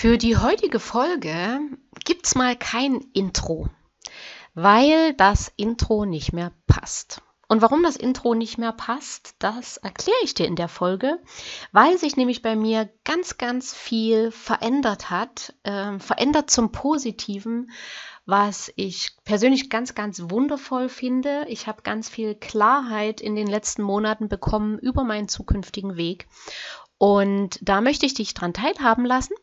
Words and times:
Für 0.00 0.16
die 0.16 0.38
heutige 0.38 0.80
Folge 0.80 1.60
gibt's 2.06 2.34
mal 2.34 2.56
kein 2.56 3.02
Intro, 3.12 3.68
weil 4.54 5.12
das 5.12 5.52
Intro 5.56 6.06
nicht 6.06 6.32
mehr 6.32 6.52
passt. 6.66 7.20
Und 7.48 7.60
warum 7.60 7.82
das 7.82 7.96
Intro 7.96 8.32
nicht 8.32 8.56
mehr 8.56 8.72
passt, 8.72 9.34
das 9.40 9.76
erkläre 9.76 10.16
ich 10.22 10.32
dir 10.32 10.46
in 10.46 10.56
der 10.56 10.68
Folge, 10.68 11.20
weil 11.72 11.98
sich 11.98 12.16
nämlich 12.16 12.40
bei 12.40 12.56
mir 12.56 12.88
ganz, 13.04 13.36
ganz 13.36 13.74
viel 13.74 14.30
verändert 14.30 15.10
hat, 15.10 15.52
äh, 15.64 15.98
verändert 15.98 16.48
zum 16.48 16.72
Positiven, 16.72 17.70
was 18.24 18.72
ich 18.76 19.10
persönlich 19.24 19.68
ganz, 19.68 19.94
ganz 19.94 20.30
wundervoll 20.30 20.88
finde. 20.88 21.44
Ich 21.48 21.66
habe 21.66 21.82
ganz 21.82 22.08
viel 22.08 22.34
Klarheit 22.34 23.20
in 23.20 23.36
den 23.36 23.48
letzten 23.48 23.82
Monaten 23.82 24.30
bekommen 24.30 24.78
über 24.78 25.04
meinen 25.04 25.28
zukünftigen 25.28 25.98
Weg. 25.98 26.26
Und 26.96 27.58
da 27.60 27.82
möchte 27.82 28.06
ich 28.06 28.14
dich 28.14 28.32
dran 28.32 28.54
teilhaben 28.54 29.04
lassen. 29.04 29.34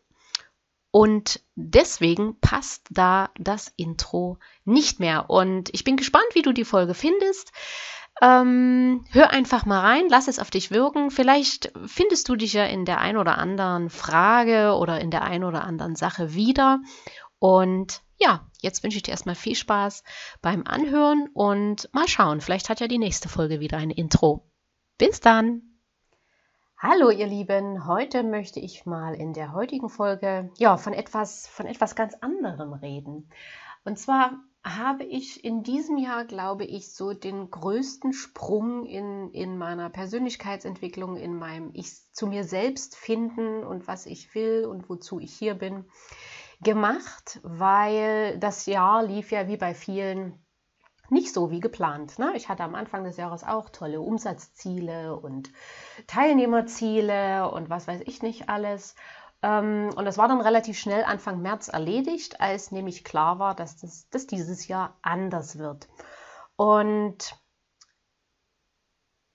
Und 0.97 1.41
deswegen 1.53 2.39
passt 2.39 2.87
da 2.89 3.29
das 3.37 3.71
Intro 3.77 4.39
nicht 4.65 4.99
mehr. 4.99 5.29
Und 5.29 5.69
ich 5.71 5.83
bin 5.83 5.95
gespannt, 5.95 6.25
wie 6.33 6.41
du 6.41 6.53
die 6.53 6.65
Folge 6.65 6.95
findest. 6.95 7.51
Ähm, 8.19 9.05
hör 9.11 9.29
einfach 9.29 9.67
mal 9.67 9.81
rein, 9.81 10.05
lass 10.09 10.27
es 10.27 10.39
auf 10.39 10.49
dich 10.49 10.71
wirken. 10.71 11.11
Vielleicht 11.11 11.71
findest 11.85 12.27
du 12.29 12.35
dich 12.35 12.53
ja 12.53 12.65
in 12.65 12.83
der 12.83 12.99
ein 12.99 13.15
oder 13.15 13.37
anderen 13.37 13.91
Frage 13.91 14.73
oder 14.73 14.99
in 14.99 15.11
der 15.11 15.21
ein 15.21 15.43
oder 15.43 15.65
anderen 15.65 15.95
Sache 15.95 16.33
wieder. 16.33 16.79
Und 17.37 18.01
ja, 18.17 18.49
jetzt 18.61 18.81
wünsche 18.81 18.97
ich 18.97 19.03
dir 19.03 19.11
erstmal 19.11 19.35
viel 19.35 19.53
Spaß 19.53 20.03
beim 20.41 20.63
Anhören 20.65 21.29
und 21.31 21.93
mal 21.93 22.07
schauen. 22.07 22.41
Vielleicht 22.41 22.69
hat 22.69 22.79
ja 22.79 22.87
die 22.87 22.97
nächste 22.97 23.29
Folge 23.29 23.59
wieder 23.59 23.77
ein 23.77 23.91
Intro. 23.91 24.49
Bis 24.97 25.19
dann! 25.19 25.66
Hallo 26.79 27.09
ihr 27.09 27.25
Lieben, 27.25 27.87
heute 27.87 28.21
möchte 28.21 28.59
ich 28.59 28.85
mal 28.85 29.15
in 29.15 29.33
der 29.33 29.51
heutigen 29.51 29.89
Folge 29.89 30.51
ja 30.59 30.77
von 30.77 30.93
etwas 30.93 31.47
von 31.47 31.65
etwas 31.65 31.95
ganz 31.95 32.13
anderem 32.21 32.71
reden. 32.71 33.31
Und 33.83 33.97
zwar 33.97 34.43
habe 34.63 35.03
ich 35.03 35.43
in 35.43 35.63
diesem 35.63 35.97
Jahr, 35.97 36.23
glaube 36.25 36.65
ich, 36.65 36.93
so 36.93 37.13
den 37.13 37.49
größten 37.49 38.13
Sprung 38.13 38.85
in, 38.85 39.31
in 39.31 39.57
meiner 39.57 39.89
Persönlichkeitsentwicklung, 39.89 41.17
in 41.17 41.33
meinem 41.33 41.71
Ich 41.73 42.13
zu 42.13 42.27
mir 42.27 42.43
selbst 42.43 42.95
finden 42.95 43.63
und 43.63 43.87
was 43.87 44.05
ich 44.05 44.35
will 44.35 44.65
und 44.65 44.87
wozu 44.87 45.19
ich 45.19 45.33
hier 45.33 45.55
bin, 45.55 45.85
gemacht, 46.61 47.39
weil 47.41 48.37
das 48.37 48.67
Jahr 48.67 49.03
lief 49.03 49.31
ja 49.31 49.47
wie 49.47 49.57
bei 49.57 49.73
vielen 49.73 50.45
nicht 51.09 51.33
so 51.33 51.51
wie 51.51 51.59
geplant. 51.59 52.19
Ne? 52.19 52.33
Ich 52.35 52.49
hatte 52.49 52.63
am 52.63 52.75
Anfang 52.75 53.03
des 53.03 53.17
Jahres 53.17 53.43
auch 53.43 53.69
tolle 53.69 54.01
Umsatzziele 54.01 55.15
und 55.15 55.51
Teilnehmerziele 56.07 57.49
und 57.51 57.69
was 57.69 57.87
weiß 57.87 58.01
ich 58.05 58.21
nicht 58.21 58.49
alles. 58.49 58.95
Ähm, 59.41 59.89
und 59.95 60.05
das 60.05 60.17
war 60.17 60.27
dann 60.27 60.41
relativ 60.41 60.77
schnell 60.77 61.03
Anfang 61.03 61.41
März 61.41 61.67
erledigt, 61.67 62.41
als 62.41 62.71
nämlich 62.71 63.03
klar 63.03 63.39
war, 63.39 63.55
dass 63.55 63.77
das 63.77 64.09
dass 64.09 64.27
dieses 64.27 64.67
Jahr 64.67 64.97
anders 65.01 65.57
wird. 65.57 65.87
Und 66.55 67.35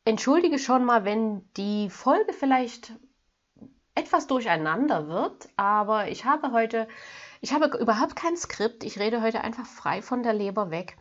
entschuldige 0.04 0.58
schon 0.58 0.84
mal, 0.84 1.04
wenn 1.04 1.48
die 1.54 1.88
Folge 1.88 2.32
vielleicht 2.32 2.92
etwas 3.94 4.26
durcheinander 4.26 5.06
wird, 5.06 5.48
aber 5.56 6.08
ich 6.08 6.24
habe 6.24 6.52
heute, 6.52 6.88
ich 7.40 7.52
habe 7.52 7.76
überhaupt 7.78 8.16
kein 8.16 8.36
Skript, 8.36 8.84
ich 8.84 8.98
rede 8.98 9.20
heute 9.22 9.42
einfach 9.42 9.66
frei 9.66 10.00
von 10.00 10.22
der 10.22 10.32
Leber 10.32 10.70
weg 10.70 10.96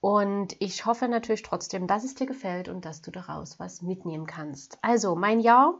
und 0.00 0.56
ich 0.60 0.86
hoffe 0.86 1.08
natürlich 1.08 1.42
trotzdem, 1.42 1.86
dass 1.86 2.04
es 2.04 2.14
dir 2.14 2.26
gefällt 2.26 2.68
und 2.68 2.84
dass 2.84 3.02
du 3.02 3.10
daraus 3.10 3.58
was 3.60 3.82
mitnehmen 3.82 4.26
kannst. 4.26 4.78
Also, 4.82 5.14
mein 5.14 5.40
Jahr 5.40 5.78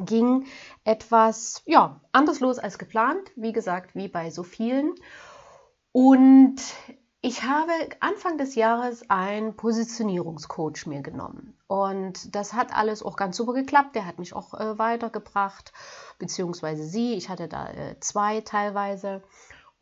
ging 0.00 0.46
etwas 0.84 1.62
ja, 1.66 2.00
anders 2.12 2.40
los 2.40 2.58
als 2.58 2.78
geplant, 2.78 3.30
wie 3.36 3.52
gesagt, 3.52 3.94
wie 3.94 4.08
bei 4.08 4.30
so 4.30 4.42
vielen. 4.42 4.94
Und 5.90 6.56
ich 7.20 7.42
habe 7.42 7.72
Anfang 8.00 8.38
des 8.38 8.54
Jahres 8.54 9.08
einen 9.10 9.54
Positionierungscoach 9.54 10.86
mir 10.86 11.02
genommen. 11.02 11.56
Und 11.66 12.34
das 12.34 12.52
hat 12.52 12.74
alles 12.74 13.02
auch 13.02 13.16
ganz 13.16 13.36
super 13.36 13.52
geklappt. 13.52 13.94
Der 13.94 14.06
hat 14.06 14.18
mich 14.18 14.34
auch 14.34 14.54
äh, 14.54 14.78
weitergebracht, 14.78 15.72
beziehungsweise 16.18 16.84
sie. 16.84 17.14
Ich 17.14 17.28
hatte 17.28 17.48
da 17.48 17.68
äh, 17.70 18.00
zwei 18.00 18.40
teilweise 18.40 19.22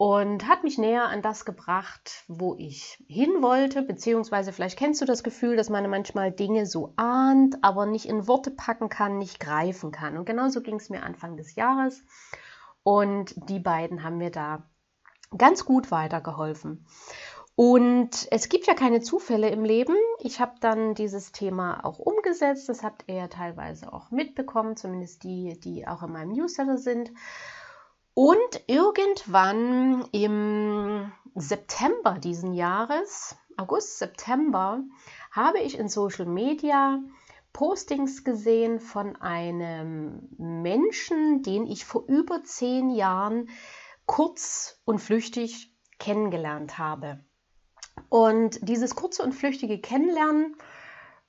und 0.00 0.48
hat 0.48 0.64
mich 0.64 0.78
näher 0.78 1.10
an 1.10 1.20
das 1.20 1.44
gebracht, 1.44 2.24
wo 2.26 2.54
ich 2.56 3.04
hin 3.06 3.42
wollte, 3.42 3.82
beziehungsweise 3.82 4.50
vielleicht 4.50 4.78
kennst 4.78 5.02
du 5.02 5.04
das 5.04 5.22
Gefühl, 5.22 5.56
dass 5.56 5.68
man 5.68 5.90
manchmal 5.90 6.32
Dinge 6.32 6.64
so 6.64 6.94
ahnt, 6.96 7.58
aber 7.60 7.84
nicht 7.84 8.06
in 8.06 8.26
Worte 8.26 8.50
packen 8.50 8.88
kann, 8.88 9.18
nicht 9.18 9.40
greifen 9.40 9.92
kann. 9.92 10.16
Und 10.16 10.24
genauso 10.24 10.62
ging 10.62 10.76
es 10.76 10.88
mir 10.88 11.02
Anfang 11.02 11.36
des 11.36 11.54
Jahres 11.54 12.02
und 12.82 13.34
die 13.50 13.58
beiden 13.58 14.02
haben 14.02 14.16
mir 14.16 14.30
da 14.30 14.70
ganz 15.36 15.66
gut 15.66 15.90
weitergeholfen. 15.90 16.86
Und 17.54 18.26
es 18.30 18.48
gibt 18.48 18.66
ja 18.68 18.72
keine 18.72 19.02
Zufälle 19.02 19.50
im 19.50 19.64
Leben. 19.64 19.96
Ich 20.20 20.40
habe 20.40 20.54
dann 20.60 20.94
dieses 20.94 21.32
Thema 21.32 21.84
auch 21.84 21.98
umgesetzt. 21.98 22.70
Das 22.70 22.82
habt 22.82 23.04
ihr 23.06 23.16
ja 23.16 23.28
teilweise 23.28 23.92
auch 23.92 24.10
mitbekommen, 24.10 24.78
zumindest 24.78 25.24
die, 25.24 25.60
die 25.60 25.86
auch 25.86 26.02
in 26.02 26.12
meinem 26.12 26.32
Newsletter 26.32 26.78
sind. 26.78 27.12
Und 28.15 28.62
irgendwann 28.66 30.04
im 30.12 31.12
September 31.34 32.19
diesen 32.19 32.53
Jahres, 32.53 33.37
August, 33.56 33.98
September, 33.98 34.82
habe 35.31 35.60
ich 35.60 35.78
in 35.78 35.88
Social 35.88 36.26
Media 36.26 37.00
Postings 37.53 38.25
gesehen 38.25 38.81
von 38.81 39.16
einem 39.16 40.28
Menschen, 40.38 41.43
den 41.43 41.66
ich 41.66 41.84
vor 41.84 42.04
über 42.06 42.43
zehn 42.44 42.91
Jahren 42.91 43.48
kurz 44.06 44.81
und 44.84 44.98
flüchtig 44.98 45.75
kennengelernt 45.98 46.78
habe. 46.78 47.25
Und 48.09 48.59
dieses 48.69 48.94
kurze 48.94 49.22
und 49.22 49.32
flüchtige 49.32 49.81
Kennenlernen 49.81 50.56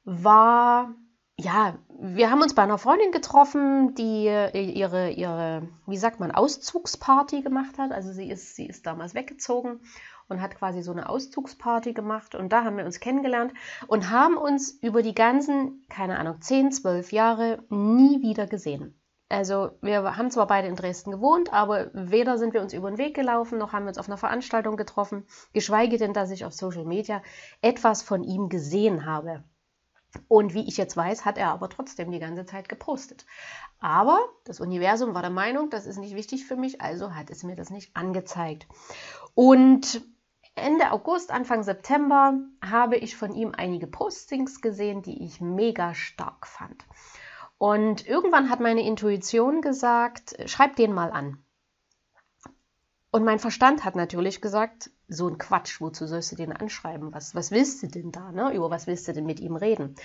war 0.04 0.96
ja, 1.42 1.76
wir 2.00 2.30
haben 2.30 2.42
uns 2.42 2.54
bei 2.54 2.64
einer 2.64 2.78
Freundin 2.78 3.12
getroffen, 3.12 3.96
die 3.96 4.26
ihre, 4.26 5.10
ihre, 5.10 5.68
wie 5.88 5.98
sagt 5.98 6.20
man, 6.20 6.32
Auszugsparty 6.32 7.42
gemacht 7.42 7.78
hat. 7.78 7.92
Also 7.92 8.12
sie 8.12 8.30
ist, 8.30 8.56
sie 8.56 8.66
ist 8.66 8.86
damals 8.86 9.14
weggezogen 9.14 9.82
und 10.28 10.42
hat 10.42 10.56
quasi 10.56 10.82
so 10.82 10.92
eine 10.92 11.10
Auszugsparty 11.10 11.94
gemacht. 11.94 12.36
Und 12.36 12.52
da 12.54 12.64
haben 12.64 12.78
wir 12.78 12.86
uns 12.86 13.00
kennengelernt 13.00 13.54
und 13.88 14.10
haben 14.10 14.38
uns 14.38 14.72
über 14.82 15.02
die 15.02 15.16
ganzen, 15.16 15.86
keine 15.90 16.20
Ahnung, 16.20 16.42
10, 16.42 16.72
12 16.72 17.12
Jahre 17.12 17.64
nie 17.70 18.22
wieder 18.22 18.48
gesehen. 18.48 18.98
Also 19.30 19.72
wir 19.82 20.18
haben 20.18 20.30
zwar 20.30 20.48
beide 20.48 20.68
in 20.68 20.76
Dresden 20.76 21.12
gewohnt, 21.12 21.54
aber 21.54 21.90
weder 21.94 22.38
sind 22.38 22.54
wir 22.54 22.62
uns 22.62 22.74
über 22.74 22.92
den 22.92 22.98
Weg 22.98 23.16
gelaufen, 23.16 23.58
noch 23.58 23.72
haben 23.72 23.86
wir 23.86 23.90
uns 23.90 23.98
auf 23.98 24.10
einer 24.10 24.18
Veranstaltung 24.18 24.76
getroffen, 24.76 25.26
geschweige 25.54 25.98
denn, 25.98 26.14
dass 26.14 26.32
ich 26.32 26.44
auf 26.44 26.54
Social 26.54 26.84
Media 26.84 27.22
etwas 27.62 28.02
von 28.02 28.24
ihm 28.24 28.50
gesehen 28.50 29.06
habe. 29.06 29.46
Und 30.28 30.54
wie 30.54 30.68
ich 30.68 30.78
jetzt 30.78 30.98
weiß, 30.98 31.26
hat 31.26 31.38
er 31.38 31.50
aber 31.50 31.70
trotzdem 31.70 32.12
die 32.12 32.20
ganze 32.20 32.46
Zeit 32.46 32.70
gepostet. 32.70 33.26
Aber 33.80 34.20
das 34.46 34.60
Universum 34.60 35.14
war 35.14 35.22
der 35.22 35.32
Meinung, 35.32 35.70
das 35.70 35.86
ist 35.86 35.98
nicht 35.98 36.16
wichtig 36.16 36.46
für 36.46 36.56
mich, 36.56 36.82
also 36.82 37.16
hat 37.16 37.30
es 37.30 37.44
mir 37.44 37.56
das 37.56 37.70
nicht 37.70 37.96
angezeigt. 37.96 38.68
Und 39.34 40.02
Ende 40.56 40.92
August, 40.92 41.32
Anfang 41.32 41.64
September 41.64 42.38
habe 42.64 42.98
ich 42.98 43.16
von 43.16 43.34
ihm 43.34 43.54
einige 43.56 43.88
Postings 43.88 44.62
gesehen, 44.62 45.02
die 45.02 45.24
ich 45.24 45.40
mega 45.40 45.94
stark 45.94 46.46
fand. 46.46 46.86
Und 47.58 48.08
irgendwann 48.08 48.50
hat 48.50 48.60
meine 48.60 48.82
Intuition 48.82 49.62
gesagt, 49.62 50.36
schreib 50.46 50.76
den 50.76 50.94
mal 50.94 51.12
an. 51.12 51.44
Und 53.14 53.26
mein 53.26 53.40
Verstand 53.40 53.84
hat 53.84 53.98
natürlich 53.98 54.40
gesagt, 54.40 54.90
so 55.10 55.28
ein 55.28 55.38
Quatsch, 55.38 55.82
wozu 55.82 56.08
sollst 56.08 56.32
du 56.32 56.38
den 56.38 56.54
anschreiben? 56.54 57.14
Was, 57.14 57.36
was 57.36 57.52
willst 57.52 57.84
du 57.84 57.88
denn 57.88 58.14
da? 58.14 58.32
Ne? 58.32 58.54
Über 58.54 58.70
was 58.70 58.88
willst 58.88 59.06
du 59.08 59.12
denn 59.12 59.26
mit 59.26 59.42
ihm 59.42 59.58
reden? 59.58 59.96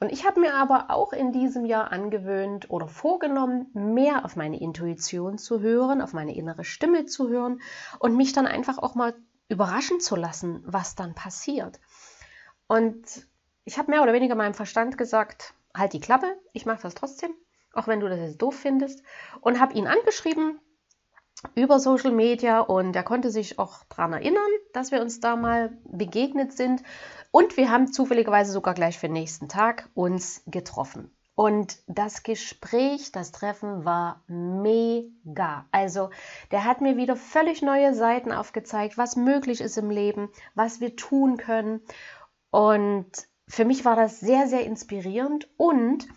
Und 0.00 0.10
ich 0.10 0.26
habe 0.26 0.40
mir 0.40 0.54
aber 0.54 0.86
auch 0.88 1.12
in 1.12 1.32
diesem 1.32 1.66
Jahr 1.66 1.92
angewöhnt 1.92 2.70
oder 2.70 2.88
vorgenommen, 2.88 3.66
mehr 3.74 4.24
auf 4.24 4.36
meine 4.36 4.58
Intuition 4.58 5.36
zu 5.36 5.60
hören, 5.60 6.00
auf 6.00 6.14
meine 6.14 6.34
innere 6.34 6.64
Stimme 6.64 7.04
zu 7.04 7.28
hören 7.28 7.60
und 7.98 8.16
mich 8.16 8.32
dann 8.32 8.46
einfach 8.46 8.78
auch 8.78 8.94
mal 8.94 9.14
überraschen 9.48 10.00
zu 10.00 10.16
lassen, 10.16 10.62
was 10.64 10.94
dann 10.94 11.14
passiert. 11.14 11.78
Und 12.68 13.04
ich 13.64 13.76
habe 13.76 13.90
mehr 13.90 14.02
oder 14.02 14.14
weniger 14.14 14.34
meinem 14.34 14.54
Verstand 14.54 14.96
gesagt, 14.96 15.52
halt 15.76 15.92
die 15.92 16.00
Klappe, 16.00 16.38
ich 16.54 16.64
mache 16.64 16.82
das 16.82 16.94
trotzdem, 16.94 17.34
auch 17.74 17.86
wenn 17.86 18.00
du 18.00 18.08
das 18.08 18.18
jetzt 18.18 18.40
doof 18.40 18.56
findest. 18.56 19.02
Und 19.42 19.60
habe 19.60 19.74
ihn 19.74 19.86
angeschrieben, 19.86 20.58
über 21.54 21.78
Social 21.78 22.12
Media 22.12 22.60
und 22.60 22.96
er 22.96 23.02
konnte 23.02 23.30
sich 23.30 23.58
auch 23.58 23.84
daran 23.88 24.14
erinnern, 24.14 24.42
dass 24.72 24.90
wir 24.90 25.00
uns 25.00 25.20
da 25.20 25.36
mal 25.36 25.76
begegnet 25.84 26.52
sind. 26.52 26.82
Und 27.30 27.56
wir 27.56 27.70
haben 27.70 27.92
zufälligerweise 27.92 28.52
sogar 28.52 28.74
gleich 28.74 28.98
für 28.98 29.08
den 29.08 29.14
nächsten 29.14 29.48
Tag 29.48 29.88
uns 29.94 30.42
getroffen. 30.46 31.10
Und 31.34 31.76
das 31.86 32.22
Gespräch, 32.22 33.12
das 33.12 33.30
Treffen 33.30 33.84
war 33.84 34.22
mega. 34.26 35.66
Also 35.70 36.08
der 36.50 36.64
hat 36.64 36.80
mir 36.80 36.96
wieder 36.96 37.14
völlig 37.14 37.60
neue 37.60 37.94
Seiten 37.94 38.32
aufgezeigt, 38.32 38.96
was 38.96 39.16
möglich 39.16 39.60
ist 39.60 39.76
im 39.76 39.90
Leben, 39.90 40.30
was 40.54 40.80
wir 40.80 40.96
tun 40.96 41.36
können. 41.36 41.82
Und 42.50 43.10
für 43.46 43.66
mich 43.66 43.84
war 43.84 43.96
das 43.96 44.18
sehr, 44.18 44.46
sehr 44.46 44.64
inspirierend. 44.64 45.46
Und 45.58 46.08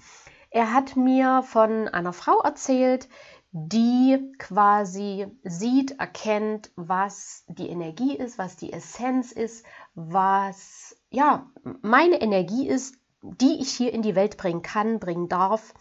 er 0.52 0.72
hat 0.74 0.96
mir 0.96 1.44
von 1.44 1.90
einer 1.90 2.14
Frau 2.14 2.40
erzählt, 2.40 3.10
die 3.52 4.34
quasi 4.38 5.28
sieht, 5.44 6.00
erkennt, 6.00 6.72
was 6.76 7.44
die 7.48 7.70
Energie 7.70 8.16
ist, 8.16 8.38
was 8.38 8.56
die 8.58 8.72
Essenz 8.72 9.32
ist, 9.32 9.66
was 9.96 10.96
ja 11.10 11.50
meine 11.82 12.22
Energie 12.22 12.68
ist, 12.68 12.96
die 13.22 13.60
ich 13.60 13.72
hier 13.72 13.94
in 13.94 14.02
die 14.02 14.16
Welt 14.16 14.38
bringen 14.38 14.62
kann, 14.62 15.00
bringen 15.00 15.28
darf. 15.30 15.74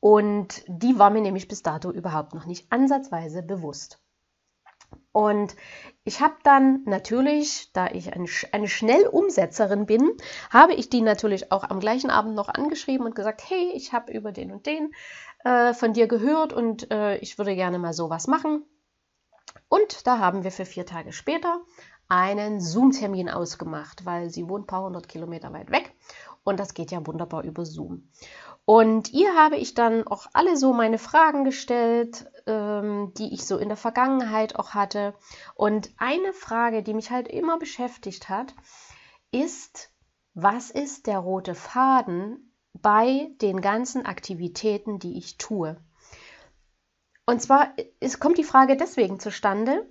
Und 0.00 0.64
die 0.66 0.98
war 0.98 1.10
mir 1.10 1.20
nämlich 1.20 1.48
bis 1.48 1.62
dato 1.62 1.90
überhaupt 1.90 2.34
noch 2.34 2.46
nicht 2.46 2.70
ansatzweise 2.72 3.42
bewusst. 3.42 4.01
Und 5.12 5.56
ich 6.04 6.20
habe 6.20 6.34
dann 6.42 6.82
natürlich, 6.84 7.70
da 7.72 7.86
ich 7.86 8.12
ein, 8.12 8.26
eine 8.52 8.68
Schnellumsetzerin 8.68 9.86
bin, 9.86 10.10
habe 10.50 10.74
ich 10.74 10.88
die 10.88 11.02
natürlich 11.02 11.52
auch 11.52 11.64
am 11.64 11.80
gleichen 11.80 12.10
Abend 12.10 12.34
noch 12.34 12.48
angeschrieben 12.48 13.06
und 13.06 13.14
gesagt, 13.14 13.42
hey, 13.48 13.72
ich 13.74 13.92
habe 13.92 14.12
über 14.12 14.32
den 14.32 14.50
und 14.52 14.66
den 14.66 14.92
äh, 15.44 15.74
von 15.74 15.92
dir 15.92 16.08
gehört 16.08 16.52
und 16.52 16.90
äh, 16.90 17.16
ich 17.18 17.38
würde 17.38 17.54
gerne 17.54 17.78
mal 17.78 17.92
sowas 17.92 18.26
machen. 18.26 18.64
Und 19.68 20.06
da 20.06 20.18
haben 20.18 20.44
wir 20.44 20.50
für 20.50 20.64
vier 20.64 20.86
Tage 20.86 21.12
später 21.12 21.60
einen 22.08 22.60
Zoom-Termin 22.60 23.30
ausgemacht, 23.30 24.04
weil 24.04 24.28
sie 24.28 24.48
wohnt 24.48 24.64
ein 24.64 24.66
paar 24.66 24.82
hundert 24.84 25.08
Kilometer 25.08 25.52
weit 25.52 25.70
weg 25.70 25.94
und 26.44 26.58
das 26.58 26.74
geht 26.74 26.90
ja 26.90 27.06
wunderbar 27.06 27.44
über 27.44 27.64
Zoom. 27.64 28.08
Und 28.64 29.12
ihr 29.12 29.34
habe 29.34 29.56
ich 29.56 29.74
dann 29.74 30.06
auch 30.06 30.26
alle 30.32 30.56
so 30.56 30.72
meine 30.72 30.98
Fragen 30.98 31.44
gestellt, 31.44 32.30
ähm, 32.46 33.12
die 33.16 33.34
ich 33.34 33.44
so 33.44 33.58
in 33.58 33.68
der 33.68 33.76
Vergangenheit 33.76 34.56
auch 34.56 34.70
hatte. 34.70 35.14
Und 35.54 35.90
eine 35.96 36.32
Frage, 36.32 36.82
die 36.82 36.94
mich 36.94 37.10
halt 37.10 37.28
immer 37.28 37.58
beschäftigt 37.58 38.28
hat, 38.28 38.54
ist, 39.32 39.90
was 40.34 40.70
ist 40.70 41.06
der 41.06 41.18
rote 41.18 41.54
Faden 41.54 42.54
bei 42.72 43.30
den 43.40 43.60
ganzen 43.60 44.06
Aktivitäten, 44.06 44.98
die 44.98 45.18
ich 45.18 45.38
tue? 45.38 45.76
Und 47.26 47.40
zwar 47.40 47.72
es 48.00 48.18
kommt 48.20 48.38
die 48.38 48.44
Frage 48.44 48.76
deswegen 48.76 49.20
zustande, 49.20 49.88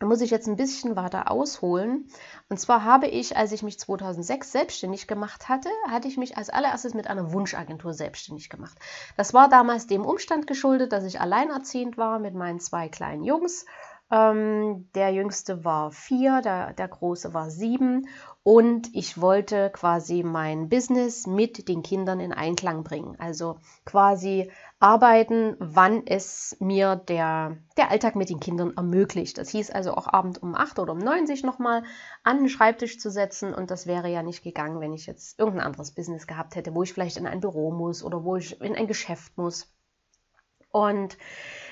da 0.00 0.06
muss 0.06 0.22
ich 0.22 0.30
jetzt 0.30 0.48
ein 0.48 0.56
bisschen 0.56 0.96
weiter 0.96 1.30
ausholen. 1.30 2.08
Und 2.48 2.58
zwar 2.58 2.84
habe 2.84 3.06
ich, 3.06 3.36
als 3.36 3.52
ich 3.52 3.62
mich 3.62 3.78
2006 3.78 4.50
selbstständig 4.50 5.06
gemacht 5.06 5.48
hatte, 5.50 5.68
hatte 5.88 6.08
ich 6.08 6.16
mich 6.16 6.38
als 6.38 6.48
allererstes 6.48 6.94
mit 6.94 7.06
einer 7.06 7.32
Wunschagentur 7.32 7.92
selbstständig 7.92 8.48
gemacht. 8.48 8.78
Das 9.18 9.34
war 9.34 9.50
damals 9.50 9.86
dem 9.86 10.06
Umstand 10.06 10.46
geschuldet, 10.46 10.92
dass 10.92 11.04
ich 11.04 11.20
alleinerziehend 11.20 11.98
war 11.98 12.18
mit 12.18 12.34
meinen 12.34 12.60
zwei 12.60 12.88
kleinen 12.88 13.24
Jungs. 13.24 13.66
Ähm, 14.10 14.88
der 14.94 15.12
jüngste 15.12 15.64
war 15.64 15.92
vier, 15.92 16.40
der, 16.40 16.72
der 16.72 16.88
große 16.88 17.34
war 17.34 17.50
sieben 17.50 18.08
und 18.42 18.94
ich 18.94 19.20
wollte 19.20 19.68
quasi 19.70 20.22
mein 20.22 20.70
Business 20.70 21.26
mit 21.26 21.68
den 21.68 21.82
Kindern 21.82 22.20
in 22.20 22.32
Einklang 22.32 22.84
bringen. 22.84 23.16
Also 23.18 23.58
quasi 23.84 24.50
arbeiten, 24.78 25.56
wann 25.58 26.06
es 26.06 26.56
mir 26.58 26.96
der, 26.96 27.58
der 27.76 27.90
Alltag 27.90 28.16
mit 28.16 28.30
den 28.30 28.40
Kindern 28.40 28.74
ermöglicht. 28.76 29.36
Das 29.36 29.50
hieß 29.50 29.70
also 29.70 29.92
auch 29.92 30.06
abend 30.06 30.42
um 30.42 30.54
acht 30.54 30.78
oder 30.78 30.92
um 30.92 30.98
neun 30.98 31.26
sich 31.26 31.42
nochmal 31.42 31.82
an 32.22 32.38
den 32.38 32.48
Schreibtisch 32.48 32.98
zu 32.98 33.10
setzen 33.10 33.52
und 33.52 33.70
das 33.70 33.86
wäre 33.86 34.08
ja 34.08 34.22
nicht 34.22 34.42
gegangen, 34.42 34.80
wenn 34.80 34.94
ich 34.94 35.06
jetzt 35.06 35.38
irgendein 35.38 35.66
anderes 35.66 35.90
Business 35.90 36.26
gehabt 36.26 36.56
hätte, 36.56 36.74
wo 36.74 36.82
ich 36.82 36.94
vielleicht 36.94 37.18
in 37.18 37.26
ein 37.26 37.40
Büro 37.40 37.70
muss 37.70 38.02
oder 38.02 38.24
wo 38.24 38.36
ich 38.36 38.58
in 38.62 38.74
ein 38.74 38.86
Geschäft 38.86 39.36
muss. 39.36 39.70
Und 40.72 41.18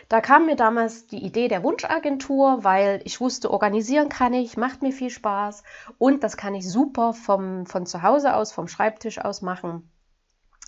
da 0.08 0.22
kam 0.22 0.46
mir 0.46 0.56
damals 0.56 1.06
die 1.06 1.22
Idee 1.22 1.49
der 1.49 1.62
Wunschagentur, 1.62 2.64
weil 2.64 3.02
ich 3.05 3.20
wusste, 3.20 3.50
organisieren 3.50 4.08
kann 4.08 4.32
ich, 4.32 4.56
macht 4.56 4.81
mir 4.81 4.93
viel 4.93 5.10
Spaß 5.10 5.62
und 5.99 6.25
das 6.25 6.37
kann 6.37 6.55
ich 6.55 6.69
super 6.69 7.12
vom, 7.12 7.66
von 7.66 7.84
zu 7.84 8.02
Hause 8.02 8.34
aus, 8.34 8.52
vom 8.52 8.69
Schreibtisch 8.69 9.19
aus 9.19 9.43
machen. 9.43 9.90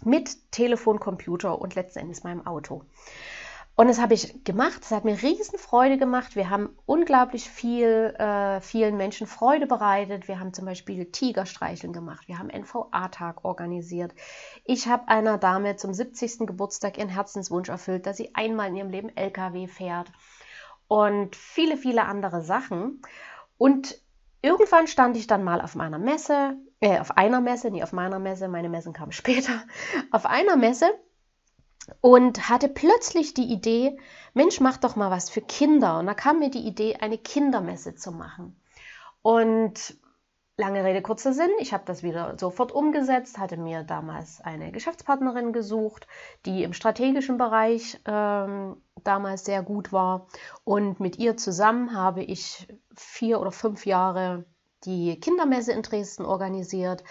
Mit 0.04 0.50
Telefon, 0.52 0.98
Computer 1.00 1.60
und 1.60 1.74
letzten 1.74 2.00
Endes 2.00 2.22
meinem 2.22 2.46
Auto. 2.46 2.84
Und 3.80 3.88
das 3.88 3.98
habe 3.98 4.12
ich 4.12 4.44
gemacht. 4.44 4.82
Es 4.82 4.90
hat 4.90 5.06
mir 5.06 5.22
riesen 5.22 5.58
Freude 5.58 5.96
gemacht. 5.96 6.36
Wir 6.36 6.50
haben 6.50 6.76
unglaublich 6.84 7.48
viel, 7.48 8.14
äh, 8.18 8.60
vielen 8.60 8.98
Menschen 8.98 9.26
Freude 9.26 9.66
bereitet. 9.66 10.28
Wir 10.28 10.38
haben 10.38 10.52
zum 10.52 10.66
Beispiel 10.66 11.06
Tigerstreicheln 11.06 11.94
gemacht. 11.94 12.28
Wir 12.28 12.38
haben 12.38 12.50
NVA-Tag 12.50 13.42
organisiert. 13.42 14.12
Ich 14.66 14.86
habe 14.86 15.08
einer 15.08 15.38
Dame 15.38 15.76
zum 15.76 15.94
70. 15.94 16.46
Geburtstag 16.46 16.98
ihren 16.98 17.08
Herzenswunsch 17.08 17.70
erfüllt, 17.70 18.04
dass 18.04 18.18
sie 18.18 18.34
einmal 18.34 18.68
in 18.68 18.76
ihrem 18.76 18.90
Leben 18.90 19.16
LKW 19.16 19.66
fährt. 19.66 20.12
Und 20.86 21.34
viele, 21.34 21.78
viele 21.78 22.04
andere 22.04 22.42
Sachen. 22.42 23.00
Und 23.56 23.98
irgendwann 24.42 24.88
stand 24.88 25.16
ich 25.16 25.26
dann 25.26 25.42
mal 25.42 25.62
auf 25.62 25.74
meiner 25.74 25.98
Messe, 25.98 26.58
äh, 26.80 27.00
auf 27.00 27.16
einer 27.16 27.40
Messe, 27.40 27.70
nie 27.70 27.82
auf 27.82 27.94
meiner 27.94 28.18
Messe, 28.18 28.46
meine 28.48 28.68
Messen 28.68 28.92
kamen 28.92 29.12
später, 29.12 29.62
auf 30.10 30.26
einer 30.26 30.56
Messe 30.56 30.90
und 32.00 32.48
hatte 32.48 32.68
plötzlich 32.68 33.34
die 33.34 33.52
Idee, 33.52 33.98
Mensch, 34.34 34.60
mach 34.60 34.76
doch 34.76 34.96
mal 34.96 35.10
was 35.10 35.30
für 35.30 35.40
Kinder. 35.40 35.98
Und 35.98 36.06
da 36.06 36.14
kam 36.14 36.38
mir 36.38 36.50
die 36.50 36.66
Idee, 36.66 36.96
eine 36.96 37.18
Kindermesse 37.18 37.94
zu 37.94 38.12
machen. 38.12 38.60
Und 39.22 39.96
lange 40.56 40.84
Rede, 40.84 41.02
kurzer 41.02 41.32
Sinn, 41.32 41.50
ich 41.58 41.72
habe 41.72 41.84
das 41.86 42.02
wieder 42.02 42.36
sofort 42.38 42.70
umgesetzt, 42.70 43.38
hatte 43.38 43.56
mir 43.56 43.82
damals 43.82 44.40
eine 44.40 44.70
Geschäftspartnerin 44.70 45.52
gesucht, 45.52 46.06
die 46.46 46.62
im 46.62 46.72
strategischen 46.72 47.38
Bereich 47.38 47.98
ähm, 48.04 48.76
damals 49.02 49.44
sehr 49.44 49.62
gut 49.62 49.92
war. 49.92 50.28
Und 50.64 51.00
mit 51.00 51.18
ihr 51.18 51.36
zusammen 51.36 51.96
habe 51.96 52.22
ich 52.22 52.68
vier 52.94 53.40
oder 53.40 53.52
fünf 53.52 53.86
Jahre 53.86 54.44
die 54.84 55.18
Kindermesse 55.18 55.72
in 55.72 55.82
Dresden 55.82 56.24
organisiert, 56.24 57.04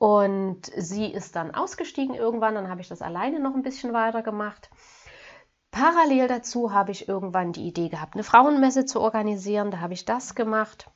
und 0.00 0.62
sie 0.78 1.12
ist 1.12 1.36
dann 1.36 1.54
ausgestiegen 1.54 2.14
irgendwann, 2.14 2.54
dann 2.54 2.70
habe 2.70 2.80
ich 2.80 2.88
das 2.88 3.02
alleine 3.02 3.38
noch 3.38 3.54
ein 3.54 3.60
bisschen 3.60 3.92
weiter 3.92 4.22
gemacht. 4.22 4.70
Parallel 5.72 6.26
dazu 6.26 6.72
habe 6.72 6.90
ich 6.90 7.06
irgendwann 7.06 7.52
die 7.52 7.68
Idee 7.68 7.90
gehabt, 7.90 8.14
eine 8.14 8.24
Frauenmesse 8.24 8.86
zu 8.86 8.98
organisieren. 8.98 9.70
Da 9.70 9.80
habe 9.80 9.92
ich 9.92 10.06
das 10.06 10.34
gemacht. 10.34 10.90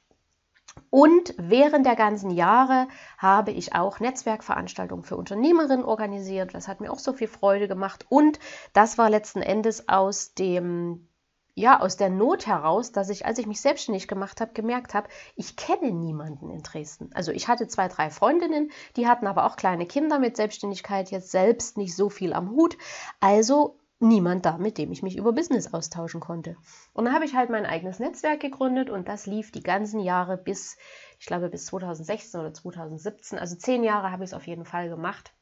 Und 0.88 1.34
während 1.36 1.84
der 1.84 1.96
ganzen 1.96 2.30
Jahre 2.30 2.88
habe 3.18 3.50
ich 3.50 3.74
auch 3.74 4.00
Netzwerkveranstaltungen 4.00 5.04
für 5.04 5.18
Unternehmerinnen 5.18 5.84
organisiert. 5.84 6.54
Das 6.54 6.66
hat 6.66 6.80
mir 6.80 6.90
auch 6.90 6.98
so 6.98 7.12
viel 7.12 7.28
Freude 7.28 7.68
gemacht. 7.68 8.06
Und 8.08 8.38
das 8.72 8.96
war 8.96 9.10
letzten 9.10 9.42
Endes 9.42 9.86
aus 9.86 10.32
dem 10.32 11.10
ja, 11.54 11.80
aus 11.80 11.96
der 11.96 12.10
Not 12.10 12.46
heraus, 12.46 12.90
dass 12.90 13.08
ich, 13.08 13.26
als 13.26 13.38
ich 13.38 13.46
mich 13.46 13.60
selbstständig 13.60 14.08
gemacht 14.08 14.40
habe, 14.40 14.52
gemerkt 14.52 14.92
habe, 14.92 15.08
ich 15.36 15.56
kenne 15.56 15.92
niemanden 15.92 16.50
in 16.50 16.62
Dresden. 16.62 17.10
Also 17.14 17.30
ich 17.30 17.46
hatte 17.46 17.68
zwei, 17.68 17.86
drei 17.86 18.10
Freundinnen, 18.10 18.72
die 18.96 19.06
hatten 19.06 19.26
aber 19.28 19.46
auch 19.46 19.56
kleine 19.56 19.86
Kinder 19.86 20.18
mit 20.18 20.36
Selbstständigkeit, 20.36 21.10
jetzt 21.10 21.30
selbst 21.30 21.76
nicht 21.76 21.94
so 21.94 22.10
viel 22.10 22.32
am 22.32 22.50
Hut. 22.50 22.76
Also 23.20 23.78
niemand 24.00 24.44
da, 24.44 24.58
mit 24.58 24.78
dem 24.78 24.90
ich 24.90 25.02
mich 25.02 25.16
über 25.16 25.32
Business 25.32 25.72
austauschen 25.72 26.20
konnte. 26.20 26.56
Und 26.92 27.04
dann 27.04 27.14
habe 27.14 27.24
ich 27.24 27.34
halt 27.34 27.50
mein 27.50 27.66
eigenes 27.66 28.00
Netzwerk 28.00 28.40
gegründet 28.40 28.90
und 28.90 29.08
das 29.08 29.26
lief 29.26 29.52
die 29.52 29.62
ganzen 29.62 30.00
Jahre 30.00 30.36
bis, 30.36 30.76
ich 31.20 31.26
glaube, 31.26 31.48
bis 31.48 31.66
2016 31.66 32.40
oder 32.40 32.52
2017. 32.52 33.38
Also 33.38 33.54
zehn 33.56 33.84
Jahre 33.84 34.10
habe 34.10 34.24
ich 34.24 34.30
es 34.30 34.34
auf 34.34 34.46
jeden 34.46 34.64
Fall 34.64 34.88
gemacht. 34.88 35.32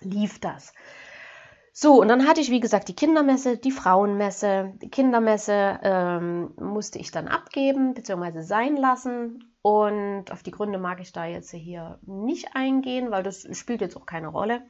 Lief 0.00 0.40
das. 0.40 0.72
So, 1.76 2.00
und 2.00 2.06
dann 2.06 2.28
hatte 2.28 2.40
ich, 2.40 2.52
wie 2.52 2.60
gesagt, 2.60 2.86
die 2.86 2.94
Kindermesse, 2.94 3.58
die 3.58 3.72
Frauenmesse. 3.72 4.74
Die 4.80 4.90
Kindermesse 4.90 5.80
ähm, 5.82 6.54
musste 6.56 7.00
ich 7.00 7.10
dann 7.10 7.26
abgeben 7.26 7.94
bzw. 7.94 8.42
sein 8.42 8.76
lassen. 8.76 9.52
Und 9.60 10.30
auf 10.30 10.44
die 10.44 10.52
Gründe 10.52 10.78
mag 10.78 11.00
ich 11.00 11.12
da 11.12 11.24
jetzt 11.24 11.50
hier 11.50 11.98
nicht 12.06 12.54
eingehen, 12.54 13.10
weil 13.10 13.24
das 13.24 13.44
spielt 13.58 13.80
jetzt 13.80 13.96
auch 13.96 14.06
keine 14.06 14.28
Rolle. 14.28 14.62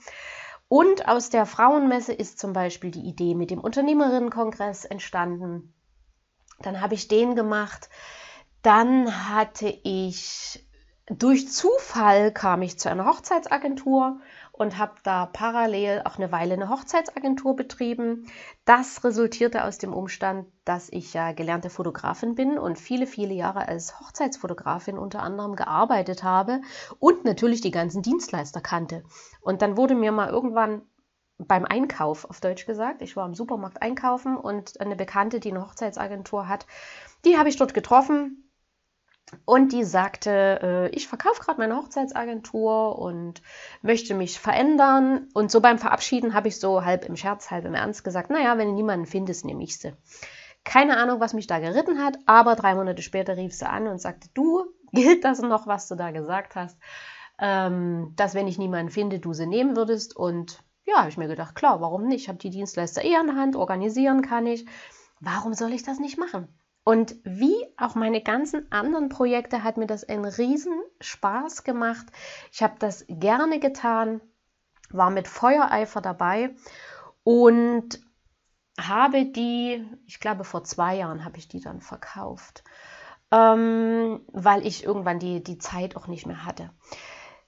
Und 0.68 1.06
aus 1.06 1.28
der 1.28 1.44
Frauenmesse 1.44 2.14
ist 2.14 2.38
zum 2.38 2.54
Beispiel 2.54 2.90
die 2.90 3.06
Idee 3.06 3.34
mit 3.34 3.50
dem 3.50 3.60
Unternehmerinnenkongress 3.60 4.86
entstanden. 4.86 5.74
Dann 6.60 6.80
habe 6.80 6.94
ich 6.94 7.08
den 7.08 7.34
gemacht. 7.34 7.90
Dann 8.62 9.28
hatte 9.28 9.68
ich, 9.68 10.66
durch 11.08 11.50
Zufall 11.52 12.32
kam 12.32 12.62
ich 12.62 12.78
zu 12.78 12.88
einer 12.88 13.04
Hochzeitsagentur 13.04 14.20
und 14.56 14.78
habe 14.78 14.94
da 15.02 15.26
parallel 15.26 16.02
auch 16.04 16.16
eine 16.16 16.30
Weile 16.30 16.54
eine 16.54 16.68
Hochzeitsagentur 16.68 17.56
betrieben. 17.56 18.30
Das 18.64 19.02
resultierte 19.02 19.64
aus 19.64 19.78
dem 19.78 19.92
Umstand, 19.92 20.46
dass 20.64 20.88
ich 20.90 21.12
ja 21.12 21.32
gelernte 21.32 21.70
Fotografin 21.70 22.36
bin 22.36 22.56
und 22.56 22.78
viele, 22.78 23.08
viele 23.08 23.34
Jahre 23.34 23.66
als 23.66 23.98
Hochzeitsfotografin 23.98 24.96
unter 24.96 25.22
anderem 25.22 25.56
gearbeitet 25.56 26.22
habe 26.22 26.60
und 27.00 27.24
natürlich 27.24 27.62
die 27.62 27.72
ganzen 27.72 28.02
Dienstleister 28.02 28.60
kannte. 28.60 29.02
Und 29.40 29.60
dann 29.60 29.76
wurde 29.76 29.96
mir 29.96 30.12
mal 30.12 30.28
irgendwann 30.28 30.82
beim 31.36 31.64
Einkauf, 31.64 32.24
auf 32.24 32.40
Deutsch 32.40 32.64
gesagt, 32.64 33.02
ich 33.02 33.16
war 33.16 33.26
im 33.26 33.34
Supermarkt 33.34 33.82
einkaufen 33.82 34.36
und 34.36 34.80
eine 34.80 34.94
Bekannte, 34.94 35.40
die 35.40 35.50
eine 35.50 35.62
Hochzeitsagentur 35.62 36.46
hat, 36.46 36.64
die 37.24 37.36
habe 37.36 37.48
ich 37.48 37.56
dort 37.56 37.74
getroffen 37.74 38.43
und 39.44 39.72
die 39.72 39.84
sagte, 39.84 40.60
äh, 40.62 40.88
ich 40.90 41.08
verkaufe 41.08 41.42
gerade 41.42 41.60
meine 41.60 41.76
Hochzeitsagentur 41.76 42.98
und 42.98 43.42
möchte 43.82 44.14
mich 44.14 44.38
verändern. 44.38 45.28
Und 45.34 45.50
so 45.50 45.60
beim 45.60 45.78
Verabschieden 45.78 46.34
habe 46.34 46.48
ich 46.48 46.58
so 46.58 46.84
halb 46.84 47.04
im 47.04 47.16
Scherz, 47.16 47.50
halb 47.50 47.64
im 47.64 47.74
Ernst 47.74 48.04
gesagt, 48.04 48.30
naja, 48.30 48.58
wenn 48.58 48.68
du 48.68 48.74
niemanden 48.74 49.06
findest, 49.06 49.44
nehme 49.44 49.62
ich 49.62 49.78
sie. 49.78 49.92
Keine 50.64 50.96
Ahnung, 50.96 51.20
was 51.20 51.34
mich 51.34 51.46
da 51.46 51.58
geritten 51.58 52.02
hat, 52.02 52.16
aber 52.26 52.56
drei 52.56 52.74
Monate 52.74 53.02
später 53.02 53.36
rief 53.36 53.54
sie 53.54 53.68
an 53.68 53.86
und 53.86 54.00
sagte, 54.00 54.28
du, 54.34 54.64
gilt 54.92 55.24
das 55.24 55.40
noch, 55.40 55.66
was 55.66 55.88
du 55.88 55.94
da 55.94 56.10
gesagt 56.10 56.56
hast, 56.56 56.78
ähm, 57.38 58.12
dass 58.16 58.34
wenn 58.34 58.48
ich 58.48 58.58
niemanden 58.58 58.90
finde, 58.90 59.18
du 59.18 59.32
sie 59.32 59.46
nehmen 59.46 59.76
würdest. 59.76 60.16
Und 60.16 60.62
ja, 60.84 60.98
habe 60.98 61.08
ich 61.08 61.18
mir 61.18 61.28
gedacht, 61.28 61.54
klar, 61.54 61.80
warum 61.80 62.06
nicht? 62.06 62.22
Ich 62.22 62.28
habe 62.28 62.38
die 62.38 62.50
Dienstleister 62.50 63.02
eher 63.02 63.20
in 63.20 63.26
der 63.26 63.36
Hand, 63.36 63.56
organisieren 63.56 64.22
kann 64.22 64.46
ich. 64.46 64.66
Warum 65.20 65.54
soll 65.54 65.72
ich 65.72 65.82
das 65.82 65.98
nicht 65.98 66.18
machen? 66.18 66.48
Und 66.84 67.16
wie 67.24 67.56
auch 67.78 67.94
meine 67.94 68.22
ganzen 68.22 68.70
anderen 68.70 69.08
Projekte 69.08 69.64
hat 69.64 69.78
mir 69.78 69.86
das 69.86 70.04
einen 70.04 70.26
riesen 70.26 70.78
Spaß 71.00 71.64
gemacht. 71.64 72.06
Ich 72.52 72.62
habe 72.62 72.74
das 72.78 73.06
gerne 73.08 73.58
getan, 73.58 74.20
war 74.90 75.10
mit 75.10 75.26
Feuereifer 75.26 76.02
dabei 76.02 76.54
und 77.22 78.00
habe 78.78 79.24
die, 79.24 79.86
ich 80.06 80.20
glaube 80.20 80.44
vor 80.44 80.64
zwei 80.64 80.96
Jahren 80.96 81.24
habe 81.24 81.38
ich 81.38 81.48
die 81.48 81.60
dann 81.60 81.80
verkauft, 81.80 82.64
ähm, 83.30 84.20
weil 84.32 84.66
ich 84.66 84.84
irgendwann 84.84 85.18
die, 85.18 85.42
die 85.42 85.58
Zeit 85.58 85.96
auch 85.96 86.06
nicht 86.06 86.26
mehr 86.26 86.44
hatte. 86.44 86.70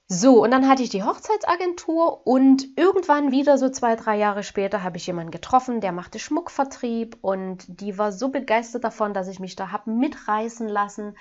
So, 0.09 0.41
und 0.41 0.51
dann 0.51 0.69
hatte 0.69 0.83
ich 0.83 0.89
die 0.89 1.03
Hochzeitsagentur 1.03 2.25
und 2.25 2.77
irgendwann 2.77 3.31
wieder 3.31 3.57
so 3.57 3.69
zwei, 3.69 3.97
drei 3.97 4.17
Jahre 4.17 4.41
später 4.41 4.81
habe 4.81 4.95
ich 4.95 5.05
jemanden 5.05 5.31
getroffen, 5.31 5.81
der 5.81 5.91
machte 5.91 6.17
Schmuckvertrieb 6.17 7.17
und 7.19 7.65
die 7.67 7.97
war 7.97 8.13
so 8.13 8.29
begeistert 8.29 8.85
davon, 8.85 9.13
dass 9.13 9.27
ich 9.27 9.41
mich 9.41 9.57
da 9.57 9.71
habe 9.71 9.91
mitreißen 9.91 10.69
lassen 10.69 11.17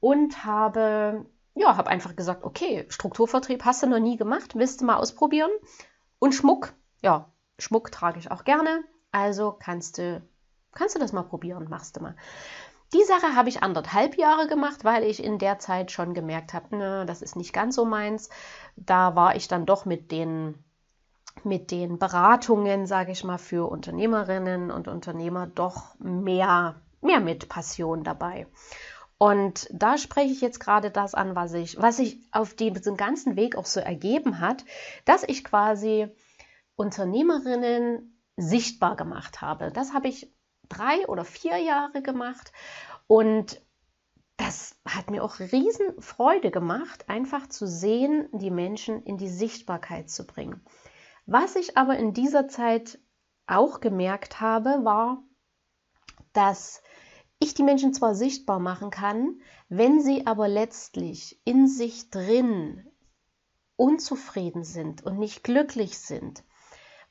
und 0.00 0.44
habe, 0.44 1.26
ja, 1.54 1.76
habe 1.76 1.88
einfach 1.88 2.16
gesagt, 2.16 2.42
okay, 2.42 2.86
Strukturvertrieb 2.88 3.64
hast 3.64 3.84
du 3.84 3.86
noch 3.86 4.00
nie 4.00 4.16
gemacht, 4.16 4.56
willst 4.56 4.80
du 4.80 4.86
mal 4.86 4.96
ausprobieren? 4.96 5.52
Und 6.18 6.34
Schmuck, 6.34 6.72
ja, 7.02 7.32
Schmuck 7.60 7.92
trage 7.92 8.18
ich 8.18 8.32
auch 8.32 8.42
gerne, 8.42 8.82
also 9.12 9.52
kannst 9.52 9.98
du, 9.98 10.20
kannst 10.72 10.96
du 10.96 10.98
das 10.98 11.12
mal 11.12 11.22
probieren, 11.22 11.68
machst 11.70 11.96
du 11.96 12.00
mal. 12.00 12.16
Die 12.94 13.02
Sache 13.02 13.34
habe 13.34 13.48
ich 13.48 13.62
anderthalb 13.62 14.16
Jahre 14.16 14.46
gemacht, 14.46 14.84
weil 14.84 15.02
ich 15.02 15.22
in 15.22 15.38
der 15.38 15.58
Zeit 15.58 15.90
schon 15.90 16.14
gemerkt 16.14 16.54
habe, 16.54 16.76
ne, 16.76 17.04
das 17.06 17.22
ist 17.22 17.34
nicht 17.34 17.52
ganz 17.52 17.74
so 17.74 17.84
meins. 17.84 18.28
Da 18.76 19.16
war 19.16 19.34
ich 19.34 19.48
dann 19.48 19.66
doch 19.66 19.84
mit 19.84 20.12
den, 20.12 20.54
mit 21.42 21.72
den 21.72 21.98
Beratungen, 21.98 22.86
sage 22.86 23.10
ich 23.10 23.24
mal, 23.24 23.38
für 23.38 23.68
Unternehmerinnen 23.68 24.70
und 24.70 24.86
Unternehmer 24.86 25.48
doch 25.48 25.98
mehr, 25.98 26.76
mehr 27.00 27.18
mit 27.18 27.48
Passion 27.48 28.04
dabei. 28.04 28.46
Und 29.18 29.68
da 29.72 29.98
spreche 29.98 30.32
ich 30.32 30.40
jetzt 30.40 30.60
gerade 30.60 30.92
das 30.92 31.14
an, 31.14 31.34
was 31.34 31.52
ich, 31.52 31.80
was 31.80 31.96
sich 31.96 32.20
auf 32.30 32.54
diesem 32.54 32.96
ganzen 32.96 33.34
Weg 33.34 33.56
auch 33.56 33.66
so 33.66 33.80
ergeben 33.80 34.38
hat, 34.38 34.64
dass 35.04 35.24
ich 35.24 35.42
quasi 35.42 36.06
Unternehmerinnen 36.76 38.20
sichtbar 38.36 38.94
gemacht 38.94 39.40
habe. 39.40 39.72
Das 39.72 39.94
habe 39.94 40.06
ich 40.06 40.32
drei 40.68 41.06
oder 41.08 41.24
vier 41.24 41.58
Jahre 41.58 42.02
gemacht 42.02 42.52
und 43.06 43.60
das 44.36 44.76
hat 44.86 45.10
mir 45.10 45.22
auch 45.22 45.38
riesen 45.38 46.00
Freude 46.00 46.50
gemacht, 46.50 47.08
einfach 47.08 47.48
zu 47.48 47.66
sehen, 47.66 48.28
die 48.32 48.50
Menschen 48.50 49.02
in 49.04 49.16
die 49.16 49.28
Sichtbarkeit 49.28 50.10
zu 50.10 50.26
bringen. 50.26 50.64
Was 51.26 51.56
ich 51.56 51.76
aber 51.76 51.96
in 51.96 52.12
dieser 52.12 52.48
Zeit 52.48 52.98
auch 53.46 53.80
gemerkt 53.80 54.40
habe, 54.40 54.84
war, 54.84 55.22
dass 56.32 56.82
ich 57.38 57.54
die 57.54 57.62
Menschen 57.62 57.94
zwar 57.94 58.14
sichtbar 58.14 58.58
machen 58.58 58.90
kann, 58.90 59.40
wenn 59.68 60.00
sie 60.00 60.26
aber 60.26 60.48
letztlich 60.48 61.40
in 61.44 61.68
sich 61.68 62.10
drin 62.10 62.86
unzufrieden 63.76 64.64
sind 64.64 65.04
und 65.04 65.18
nicht 65.18 65.44
glücklich 65.44 65.98
sind, 65.98 66.44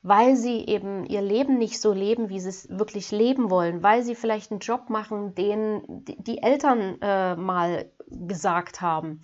weil 0.04 0.36
sie 0.36 0.66
eben 0.66 1.06
ihr 1.06 1.22
Leben 1.22 1.56
nicht 1.56 1.80
so 1.80 1.94
leben, 1.94 2.28
wie 2.28 2.38
sie 2.38 2.50
es 2.50 2.68
wirklich 2.68 3.10
leben 3.10 3.48
wollen, 3.48 3.82
weil 3.82 4.02
sie 4.02 4.14
vielleicht 4.14 4.50
einen 4.50 4.60
Job 4.60 4.90
machen, 4.90 5.34
den 5.34 5.82
die 5.88 6.42
Eltern 6.42 7.00
äh, 7.00 7.34
mal 7.36 7.90
gesagt 8.08 8.82
haben, 8.82 9.22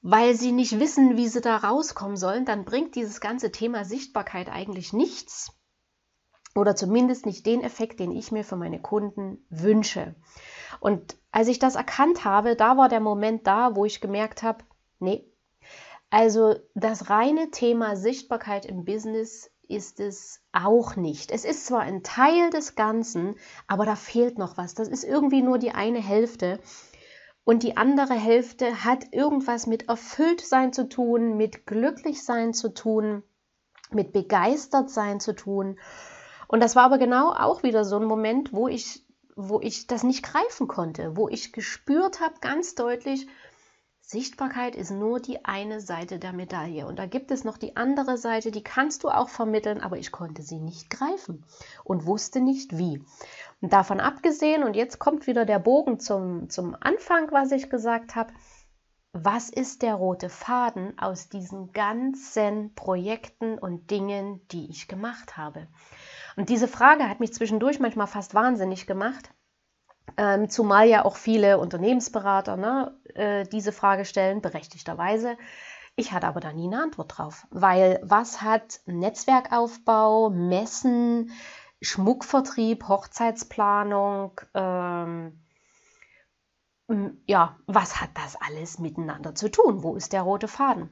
weil 0.00 0.34
sie 0.34 0.52
nicht 0.52 0.80
wissen, 0.80 1.18
wie 1.18 1.28
sie 1.28 1.42
da 1.42 1.58
rauskommen 1.58 2.16
sollen, 2.16 2.46
dann 2.46 2.64
bringt 2.64 2.94
dieses 2.94 3.20
ganze 3.20 3.52
Thema 3.52 3.84
Sichtbarkeit 3.84 4.48
eigentlich 4.48 4.94
nichts. 4.94 5.52
Oder 6.54 6.74
zumindest 6.74 7.26
nicht 7.26 7.44
den 7.44 7.60
Effekt, 7.60 8.00
den 8.00 8.10
ich 8.10 8.32
mir 8.32 8.44
für 8.44 8.56
meine 8.56 8.80
Kunden 8.80 9.44
wünsche. 9.50 10.14
Und 10.80 11.18
als 11.30 11.48
ich 11.48 11.58
das 11.58 11.74
erkannt 11.74 12.24
habe, 12.24 12.56
da 12.56 12.78
war 12.78 12.88
der 12.88 13.00
Moment 13.00 13.46
da, 13.46 13.76
wo 13.76 13.84
ich 13.84 14.00
gemerkt 14.00 14.42
habe, 14.42 14.64
nee, 14.98 15.30
also 16.08 16.54
das 16.74 17.10
reine 17.10 17.50
Thema 17.50 17.96
Sichtbarkeit 17.96 18.64
im 18.64 18.86
Business 18.86 19.50
ist 19.68 20.00
es 20.00 20.40
auch 20.52 20.96
nicht. 20.96 21.30
Es 21.30 21.44
ist 21.44 21.66
zwar 21.66 21.80
ein 21.80 22.02
Teil 22.02 22.50
des 22.50 22.74
Ganzen, 22.74 23.36
aber 23.66 23.84
da 23.84 23.96
fehlt 23.96 24.38
noch 24.38 24.56
was. 24.56 24.74
Das 24.74 24.88
ist 24.88 25.04
irgendwie 25.04 25.42
nur 25.42 25.58
die 25.58 25.72
eine 25.72 26.00
Hälfte. 26.00 26.58
Und 27.44 27.62
die 27.62 27.76
andere 27.76 28.14
Hälfte 28.14 28.84
hat 28.84 29.12
irgendwas 29.12 29.66
mit 29.66 29.88
erfüllt 29.88 30.40
sein 30.40 30.72
zu 30.72 30.88
tun, 30.88 31.36
mit 31.36 31.66
glücklich 31.66 32.24
sein 32.24 32.52
zu 32.52 32.74
tun, 32.74 33.22
mit 33.90 34.12
begeistert 34.12 34.90
sein 34.90 35.20
zu 35.20 35.34
tun. 35.34 35.78
Und 36.46 36.60
das 36.60 36.76
war 36.76 36.84
aber 36.84 36.98
genau 36.98 37.32
auch 37.32 37.62
wieder 37.62 37.84
so 37.84 37.96
ein 37.96 38.04
Moment, 38.04 38.52
wo 38.52 38.68
ich, 38.68 39.06
wo 39.36 39.60
ich 39.60 39.86
das 39.86 40.02
nicht 40.02 40.22
greifen 40.22 40.66
konnte, 40.66 41.16
wo 41.16 41.28
ich 41.28 41.52
gespürt 41.52 42.20
habe 42.20 42.34
ganz 42.40 42.74
deutlich, 42.74 43.28
Sichtbarkeit 44.10 44.74
ist 44.74 44.90
nur 44.90 45.20
die 45.20 45.44
eine 45.44 45.82
Seite 45.82 46.18
der 46.18 46.32
Medaille. 46.32 46.86
Und 46.86 46.98
da 46.98 47.04
gibt 47.04 47.30
es 47.30 47.44
noch 47.44 47.58
die 47.58 47.76
andere 47.76 48.16
Seite, 48.16 48.50
die 48.50 48.62
kannst 48.62 49.04
du 49.04 49.10
auch 49.10 49.28
vermitteln, 49.28 49.82
aber 49.82 49.98
ich 49.98 50.12
konnte 50.12 50.40
sie 50.40 50.60
nicht 50.60 50.88
greifen 50.88 51.44
und 51.84 52.06
wusste 52.06 52.40
nicht 52.40 52.78
wie. 52.78 53.04
Und 53.60 53.74
davon 53.74 54.00
abgesehen, 54.00 54.62
und 54.62 54.76
jetzt 54.76 54.98
kommt 54.98 55.26
wieder 55.26 55.44
der 55.44 55.58
Bogen 55.58 56.00
zum, 56.00 56.48
zum 56.48 56.74
Anfang, 56.80 57.30
was 57.32 57.52
ich 57.52 57.68
gesagt 57.68 58.16
habe, 58.16 58.32
was 59.12 59.50
ist 59.50 59.82
der 59.82 59.96
rote 59.96 60.30
Faden 60.30 60.98
aus 60.98 61.28
diesen 61.28 61.72
ganzen 61.72 62.74
Projekten 62.74 63.58
und 63.58 63.90
Dingen, 63.90 64.40
die 64.48 64.70
ich 64.70 64.88
gemacht 64.88 65.36
habe? 65.36 65.66
Und 66.38 66.48
diese 66.48 66.68
Frage 66.68 67.10
hat 67.10 67.20
mich 67.20 67.34
zwischendurch 67.34 67.78
manchmal 67.78 68.06
fast 68.06 68.32
wahnsinnig 68.32 68.86
gemacht, 68.86 69.34
ähm, 70.16 70.48
zumal 70.48 70.88
ja 70.88 71.04
auch 71.04 71.16
viele 71.16 71.58
Unternehmensberater 71.58 72.56
ne, 72.56 72.96
äh, 73.14 73.44
diese 73.44 73.72
Frage 73.72 74.04
stellen, 74.04 74.40
berechtigterweise. 74.40 75.36
Ich 75.96 76.12
hatte 76.12 76.28
aber 76.28 76.40
da 76.40 76.52
nie 76.52 76.66
eine 76.66 76.82
Antwort 76.82 77.18
drauf, 77.18 77.46
weil 77.50 78.00
was 78.02 78.40
hat 78.40 78.80
Netzwerkaufbau, 78.86 80.30
Messen, 80.30 81.32
Schmuckvertrieb, 81.80 82.86
Hochzeitsplanung, 82.88 84.40
ähm, 84.54 85.40
ja, 87.26 87.58
was 87.66 88.00
hat 88.00 88.10
das 88.14 88.36
alles 88.36 88.78
miteinander 88.78 89.34
zu 89.34 89.50
tun? 89.50 89.82
Wo 89.82 89.94
ist 89.94 90.12
der 90.12 90.22
rote 90.22 90.48
Faden? 90.48 90.88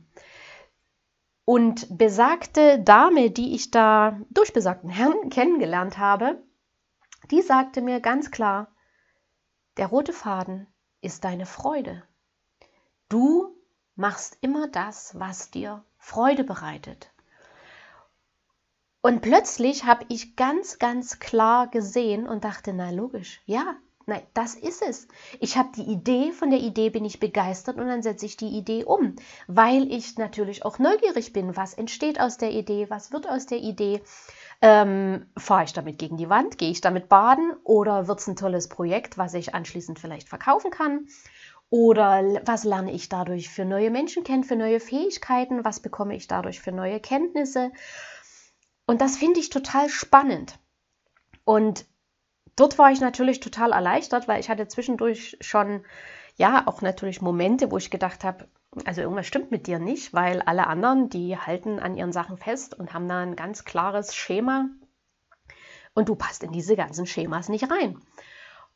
Und 1.45 1.97
besagte 1.97 2.81
Dame, 2.81 3.31
die 3.31 3.55
ich 3.55 3.71
da 3.71 4.21
durch 4.31 4.53
besagten 4.53 4.91
Herrn 4.91 5.31
kennengelernt 5.31 5.97
habe, 5.97 6.43
die 7.31 7.41
sagte 7.41 7.81
mir 7.81 8.01
ganz 8.01 8.31
klar, 8.31 8.69
der 9.77 9.89
rote 9.89 10.13
Faden 10.13 10.67
ist 11.01 11.25
deine 11.25 11.47
Freude. 11.47 12.03
Du 13.09 13.55
machst 13.95 14.39
immer 14.41 14.69
das, 14.69 15.19
was 15.19 15.51
dir 15.51 15.85
Freude 15.99 16.45
bereitet. 16.45 17.11
Und 19.03 19.23
plötzlich 19.23 19.85
habe 19.85 20.05
ich 20.09 20.35
ganz, 20.35 20.79
ganz 20.79 21.21
klar 21.21 21.69
gesehen 21.69 22.27
und 22.27 22.45
dachte, 22.45 22.73
na 22.73 22.91
logisch, 22.91 23.41
ja, 23.47 23.77
nein, 24.07 24.23
das 24.35 24.55
ist 24.57 24.83
es. 24.83 25.07
Ich 25.39 25.57
habe 25.57 25.69
die 25.77 25.85
Idee, 25.85 26.33
von 26.33 26.51
der 26.51 26.59
Idee 26.59 26.91
bin 26.91 27.05
ich 27.05 27.21
begeistert 27.21 27.77
und 27.77 27.87
dann 27.87 28.03
setze 28.03 28.27
ich 28.27 28.37
die 28.37 28.57
Idee 28.59 28.85
um, 28.85 29.15
weil 29.47 29.93
ich 29.93 30.17
natürlich 30.17 30.65
auch 30.65 30.79
neugierig 30.79 31.33
bin, 31.33 31.57
was 31.57 31.75
entsteht 31.75 32.21
aus 32.21 32.37
der 32.37 32.51
Idee, 32.51 32.91
was 32.91 33.13
wird 33.13 33.29
aus 33.29 33.47
der 33.47 33.59
Idee. 33.59 34.03
Ähm, 34.63 35.27
Fahre 35.37 35.65
ich 35.65 35.73
damit 35.73 35.99
gegen 35.99 36.17
die 36.17 36.31
Wand? 36.31 36.59
Gehe 36.59 36.71
ich 36.71 36.81
damit 36.81 37.09
baden? 37.09 37.53
Oder 37.65 38.09
wird 38.09 38.21
es 38.21 38.27
ein 38.27 38.37
tolles 38.37 38.69
Projekt, 38.69 39.19
was 39.19 39.35
ich 39.35 39.55
anschließend 39.55 39.99
vielleicht 39.99 40.29
verkaufen 40.29 40.71
kann? 40.71 41.07
Oder 41.69 42.41
was 42.45 42.65
lerne 42.65 42.93
ich 42.93 43.09
dadurch 43.09 43.51
für 43.51 43.65
neue 43.65 43.91
Menschen 43.91 44.25
kennen, 44.25 44.45
für 44.45 44.57
neue 44.57 44.81
Fähigkeiten? 44.81 45.65
Was 45.65 45.81
bekomme 45.81 46.15
ich 46.15 46.29
dadurch 46.29 46.61
für 46.61 46.73
neue 46.73 47.01
Kenntnisse? 47.01 47.73
Und 48.87 49.01
das 49.01 49.17
finde 49.17 49.41
ich 49.41 49.51
total 49.51 49.89
spannend. 49.89 50.59
Und 51.45 51.87
dort 52.55 52.79
war 52.79 52.93
ich 52.93 53.01
natürlich 53.01 53.41
total 53.41 53.73
erleichtert, 53.73 54.29
weil 54.29 54.41
ich 54.41 54.49
hatte 54.49 54.69
zwischendurch 54.69 55.37
schon, 55.41 55.85
ja, 56.37 56.67
auch 56.67 56.83
natürlich 56.83 57.21
Momente, 57.21 57.71
wo 57.71 57.79
ich 57.79 57.91
gedacht 57.91 58.23
habe, 58.23 58.49
also 58.85 59.01
irgendwas 59.01 59.27
stimmt 59.27 59.51
mit 59.51 59.67
dir 59.67 59.79
nicht, 59.79 60.13
weil 60.13 60.43
alle 60.43 60.67
anderen, 60.67 61.09
die 61.09 61.37
halten 61.39 61.79
an 61.79 61.97
ihren 61.97 62.13
Sachen 62.13 62.37
fest 62.37 62.75
und 62.79 62.93
haben 62.93 63.09
da 63.09 63.21
ein 63.21 63.37
ganz 63.37 63.65
klares 63.65 64.15
Schema 64.15 64.69
und 65.95 66.09
du 66.09 66.15
passt 66.15 66.43
in 66.43 66.53
diese 66.53 66.77
ganzen 66.77 67.07
Schemas 67.07 67.49
nicht 67.49 67.71
rein. 67.71 68.01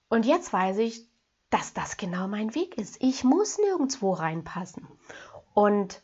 Und 0.09 0.25
jetzt 0.27 0.53
weiß 0.53 0.79
ich, 0.79 1.07
dass 1.51 1.75
das 1.75 1.97
genau 1.97 2.29
mein 2.29 2.55
Weg 2.55 2.79
ist. 2.79 2.97
Ich 3.01 3.25
muss 3.25 3.59
nirgendwo 3.59 4.13
reinpassen. 4.13 4.87
Und 5.53 6.01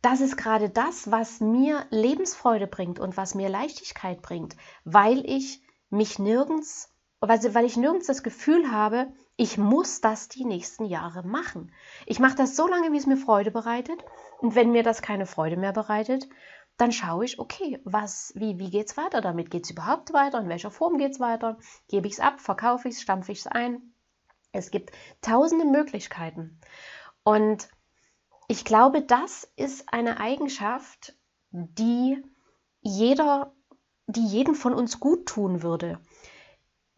das 0.00 0.20
ist 0.20 0.36
gerade 0.36 0.70
das, 0.70 1.10
was 1.10 1.40
mir 1.40 1.84
Lebensfreude 1.90 2.66
bringt 2.66 3.00
und 3.00 3.16
was 3.16 3.34
mir 3.34 3.48
Leichtigkeit 3.48 4.22
bringt, 4.22 4.56
weil 4.84 5.28
ich 5.28 5.60
mich 5.90 6.18
nirgends, 6.18 6.92
weil 7.20 7.64
ich 7.64 7.76
nirgends 7.76 8.06
das 8.06 8.22
Gefühl 8.22 8.70
habe, 8.70 9.12
ich 9.36 9.58
muss 9.58 10.00
das 10.00 10.28
die 10.28 10.44
nächsten 10.44 10.84
Jahre 10.84 11.22
machen. 11.26 11.72
Ich 12.06 12.20
mache 12.20 12.36
das 12.36 12.56
so 12.56 12.66
lange, 12.66 12.92
wie 12.92 12.96
es 12.96 13.06
mir 13.06 13.16
Freude 13.16 13.50
bereitet. 13.50 14.04
Und 14.40 14.54
wenn 14.54 14.70
mir 14.70 14.82
das 14.82 15.02
keine 15.02 15.26
Freude 15.26 15.56
mehr 15.56 15.72
bereitet, 15.72 16.28
dann 16.76 16.92
schaue 16.92 17.24
ich, 17.24 17.40
okay, 17.40 17.80
was, 17.84 18.32
wie, 18.36 18.58
wie 18.58 18.70
geht 18.70 18.88
es 18.88 18.96
weiter 18.96 19.20
damit? 19.20 19.50
Geht 19.50 19.64
es 19.64 19.70
überhaupt 19.70 20.12
weiter? 20.12 20.38
In 20.38 20.48
welcher 20.48 20.70
Form 20.70 20.96
geht 20.96 21.12
es 21.12 21.20
weiter? 21.20 21.58
Gebe 21.88 22.06
ich 22.06 22.14
es 22.14 22.20
ab? 22.20 22.40
Verkaufe 22.40 22.88
ich 22.88 22.94
es? 22.94 23.02
Stampfe 23.02 23.32
ich 23.32 23.40
es 23.40 23.46
ein? 23.48 23.94
Es 24.52 24.70
gibt 24.70 24.92
tausende 25.20 25.64
Möglichkeiten. 25.64 26.60
Und 27.24 27.68
ich 28.46 28.64
glaube, 28.64 29.02
das 29.02 29.50
ist 29.56 29.92
eine 29.92 30.20
Eigenschaft, 30.20 31.16
die 31.50 32.22
jeder, 32.80 33.52
die 34.06 34.24
jeden 34.26 34.54
von 34.54 34.72
uns 34.72 35.00
gut 35.00 35.26
tun 35.26 35.62
würde, 35.62 36.00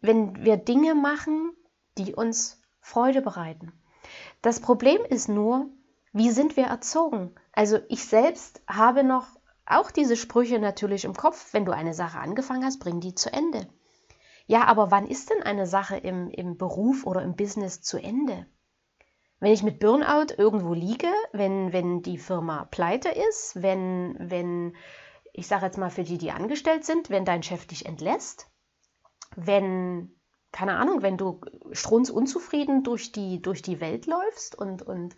wenn 0.00 0.44
wir 0.44 0.56
Dinge 0.56 0.94
machen, 0.94 1.52
die 1.98 2.14
uns 2.14 2.60
Freude 2.80 3.22
bereiten. 3.22 3.72
Das 4.42 4.60
Problem 4.60 5.02
ist 5.08 5.28
nur, 5.28 5.68
wie 6.12 6.30
sind 6.30 6.56
wir 6.56 6.64
erzogen? 6.64 7.34
Also 7.52 7.78
ich 7.88 8.04
selbst 8.04 8.62
habe 8.66 9.04
noch 9.04 9.26
auch 9.66 9.90
diese 9.90 10.16
Sprüche 10.16 10.58
natürlich 10.58 11.04
im 11.04 11.14
Kopf. 11.14 11.52
Wenn 11.52 11.64
du 11.64 11.72
eine 11.72 11.94
Sache 11.94 12.18
angefangen 12.18 12.64
hast, 12.64 12.80
bring 12.80 13.00
die 13.00 13.14
zu 13.14 13.32
Ende. 13.32 13.68
Ja, 14.46 14.64
aber 14.64 14.90
wann 14.90 15.06
ist 15.06 15.30
denn 15.30 15.42
eine 15.44 15.66
Sache 15.66 15.96
im, 15.96 16.28
im 16.30 16.56
Beruf 16.56 17.06
oder 17.06 17.22
im 17.22 17.36
Business 17.36 17.82
zu 17.82 17.98
Ende? 17.98 18.46
Wenn 19.38 19.52
ich 19.52 19.62
mit 19.62 19.78
Burnout 19.78 20.34
irgendwo 20.36 20.74
liege, 20.74 21.10
wenn, 21.32 21.72
wenn 21.72 22.02
die 22.02 22.18
Firma 22.18 22.64
pleite 22.64 23.10
ist, 23.10 23.62
wenn, 23.62 24.16
wenn 24.18 24.74
ich 25.32 25.46
sage 25.46 25.66
jetzt 25.66 25.78
mal 25.78 25.90
für 25.90 26.02
die, 26.02 26.18
die 26.18 26.32
angestellt 26.32 26.84
sind, 26.84 27.10
wenn 27.10 27.24
dein 27.24 27.42
Chef 27.42 27.66
dich 27.66 27.86
entlässt, 27.86 28.50
wenn, 29.36 30.14
keine 30.52 30.76
Ahnung, 30.76 31.02
wenn 31.02 31.16
du 31.16 31.40
strunzunzufrieden 31.72 32.82
durch 32.82 33.12
die, 33.12 33.40
durch 33.40 33.62
die 33.62 33.80
Welt 33.80 34.06
läufst 34.06 34.56
und, 34.56 34.82
und 34.82 35.16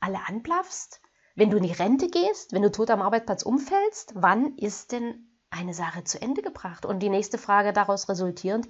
alle 0.00 0.20
anblaffst, 0.26 1.00
wenn 1.34 1.50
du 1.50 1.58
in 1.58 1.64
die 1.64 1.72
Rente 1.72 2.08
gehst, 2.08 2.52
wenn 2.52 2.62
du 2.62 2.70
tot 2.70 2.90
am 2.90 3.02
Arbeitsplatz 3.02 3.42
umfällst, 3.42 4.12
wann 4.14 4.56
ist 4.56 4.92
denn 4.92 5.28
eine 5.50 5.74
Sache 5.74 6.04
zu 6.04 6.20
Ende 6.20 6.42
gebracht? 6.42 6.86
Und 6.86 7.00
die 7.00 7.10
nächste 7.10 7.38
Frage 7.38 7.72
daraus 7.72 8.08
resultierend, 8.08 8.68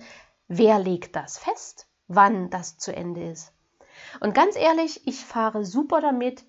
wer 0.49 0.79
legt 0.79 1.17
das 1.17 1.39
fest, 1.39 1.89
wann 2.09 2.51
das 2.51 2.79
zu 2.79 2.95
Ende 2.95 3.31
ist? 3.31 3.53
Und 4.21 4.35
ganz 4.35 4.57
ehrlich, 4.57 5.07
ich 5.07 5.25
fahre 5.25 5.65
super 5.65 6.01
damit, 6.01 6.45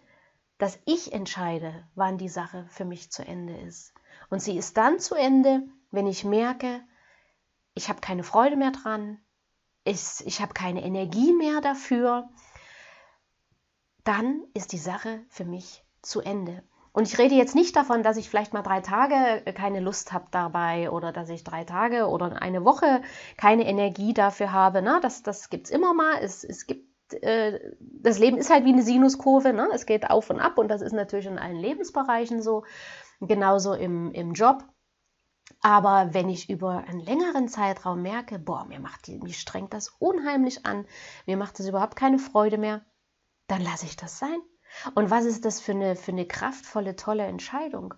dass 0.57 0.79
ich 0.85 1.13
entscheide, 1.13 1.87
wann 1.95 2.17
die 2.17 2.29
Sache 2.29 2.65
für 2.69 2.85
mich 2.85 3.11
zu 3.11 3.25
Ende 3.25 3.55
ist. 3.57 3.93
Und 4.29 4.41
sie 4.41 4.57
ist 4.57 4.77
dann 4.77 4.99
zu 4.99 5.15
Ende, 5.15 5.63
wenn 5.91 6.07
ich 6.07 6.25
merke, 6.25 6.81
ich 7.77 7.89
habe 7.89 8.01
keine 8.01 8.23
Freude 8.23 8.57
mehr 8.57 8.71
dran, 8.71 9.19
ich, 9.83 10.25
ich 10.25 10.41
habe 10.41 10.53
keine 10.53 10.83
Energie 10.83 11.31
mehr 11.31 11.61
dafür, 11.61 12.27
dann 14.03 14.43
ist 14.53 14.73
die 14.73 14.77
Sache 14.77 15.21
für 15.29 15.45
mich 15.45 15.85
zu 16.01 16.21
Ende. 16.21 16.63
Und 16.91 17.07
ich 17.07 17.19
rede 17.19 17.35
jetzt 17.35 17.53
nicht 17.53 17.75
davon, 17.75 18.01
dass 18.01 18.17
ich 18.17 18.29
vielleicht 18.29 18.53
mal 18.53 18.63
drei 18.63 18.81
Tage 18.81 19.43
keine 19.53 19.79
Lust 19.79 20.13
habe 20.13 20.25
dabei 20.31 20.89
oder 20.89 21.11
dass 21.11 21.29
ich 21.29 21.43
drei 21.43 21.63
Tage 21.63 22.07
oder 22.07 22.41
eine 22.41 22.65
Woche 22.65 23.01
keine 23.37 23.67
Energie 23.67 24.15
dafür 24.15 24.51
habe. 24.51 24.81
Ne? 24.81 24.99
Das, 25.03 25.21
das 25.21 25.51
gibt 25.51 25.67
es 25.67 25.71
immer 25.71 25.93
mal. 25.93 26.15
Es, 26.19 26.43
es 26.43 26.65
gibt, 26.65 27.13
äh, 27.13 27.59
das 27.79 28.17
Leben 28.17 28.37
ist 28.37 28.49
halt 28.49 28.65
wie 28.65 28.73
eine 28.73 28.81
Sinuskurve. 28.81 29.53
Ne? 29.53 29.69
Es 29.71 29.85
geht 29.85 30.09
auf 30.09 30.31
und 30.31 30.39
ab 30.39 30.57
und 30.57 30.69
das 30.69 30.81
ist 30.81 30.93
natürlich 30.93 31.27
in 31.27 31.37
allen 31.37 31.57
Lebensbereichen 31.57 32.41
so. 32.41 32.63
Genauso 33.19 33.73
im, 33.73 34.11
im 34.13 34.33
Job. 34.33 34.63
Aber 35.61 36.13
wenn 36.13 36.29
ich 36.29 36.49
über 36.49 36.83
einen 36.87 36.99
längeren 36.99 37.47
Zeitraum 37.47 38.01
merke, 38.01 38.39
boah, 38.39 38.65
mir 38.65 38.79
macht 38.79 39.07
die, 39.07 39.17
mich 39.19 39.39
strengt 39.39 39.73
das 39.73 39.89
unheimlich 39.99 40.65
an, 40.65 40.85
mir 41.25 41.37
macht 41.37 41.59
das 41.59 41.67
überhaupt 41.67 41.95
keine 41.95 42.19
Freude 42.19 42.57
mehr, 42.57 42.85
dann 43.47 43.61
lasse 43.61 43.85
ich 43.85 43.95
das 43.95 44.19
sein. 44.19 44.39
Und 44.93 45.09
was 45.09 45.25
ist 45.25 45.45
das 45.45 45.59
für 45.59 45.71
eine, 45.71 45.95
für 45.95 46.11
eine 46.11 46.27
kraftvolle, 46.27 46.95
tolle 46.95 47.25
Entscheidung? 47.25 47.93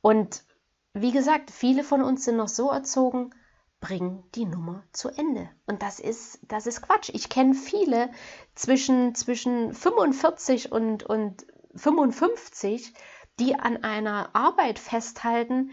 Und 0.00 0.44
wie 0.92 1.12
gesagt, 1.12 1.50
viele 1.50 1.84
von 1.84 2.02
uns 2.02 2.24
sind 2.24 2.36
noch 2.36 2.48
so 2.48 2.70
erzogen, 2.70 3.34
bring 3.80 4.24
die 4.34 4.46
Nummer 4.46 4.82
zu 4.92 5.08
Ende. 5.08 5.48
Und 5.66 5.82
das 5.82 6.00
ist, 6.00 6.40
das 6.42 6.66
ist 6.66 6.82
Quatsch. 6.82 7.10
Ich 7.12 7.28
kenne 7.28 7.54
viele 7.54 8.10
zwischen, 8.54 9.14
zwischen 9.14 9.72
45 9.74 10.72
und, 10.72 11.04
und 11.04 11.46
55, 11.74 12.92
die 13.38 13.54
an 13.54 13.84
einer 13.84 14.34
Arbeit 14.34 14.78
festhalten, 14.78 15.70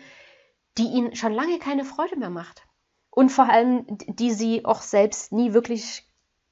die 0.78 0.88
ihnen 0.88 1.16
schon 1.16 1.34
lange 1.34 1.60
keine 1.60 1.86
Freude 1.86 2.18
mehr 2.18 2.30
macht. 2.30 2.64
Und 3.10 3.30
vor 3.30 3.50
allem, 3.50 3.86
die 3.90 4.32
sie 4.32 4.66
auch 4.66 4.82
selbst 4.82 5.32
nie 5.32 5.54
wirklich 5.54 6.06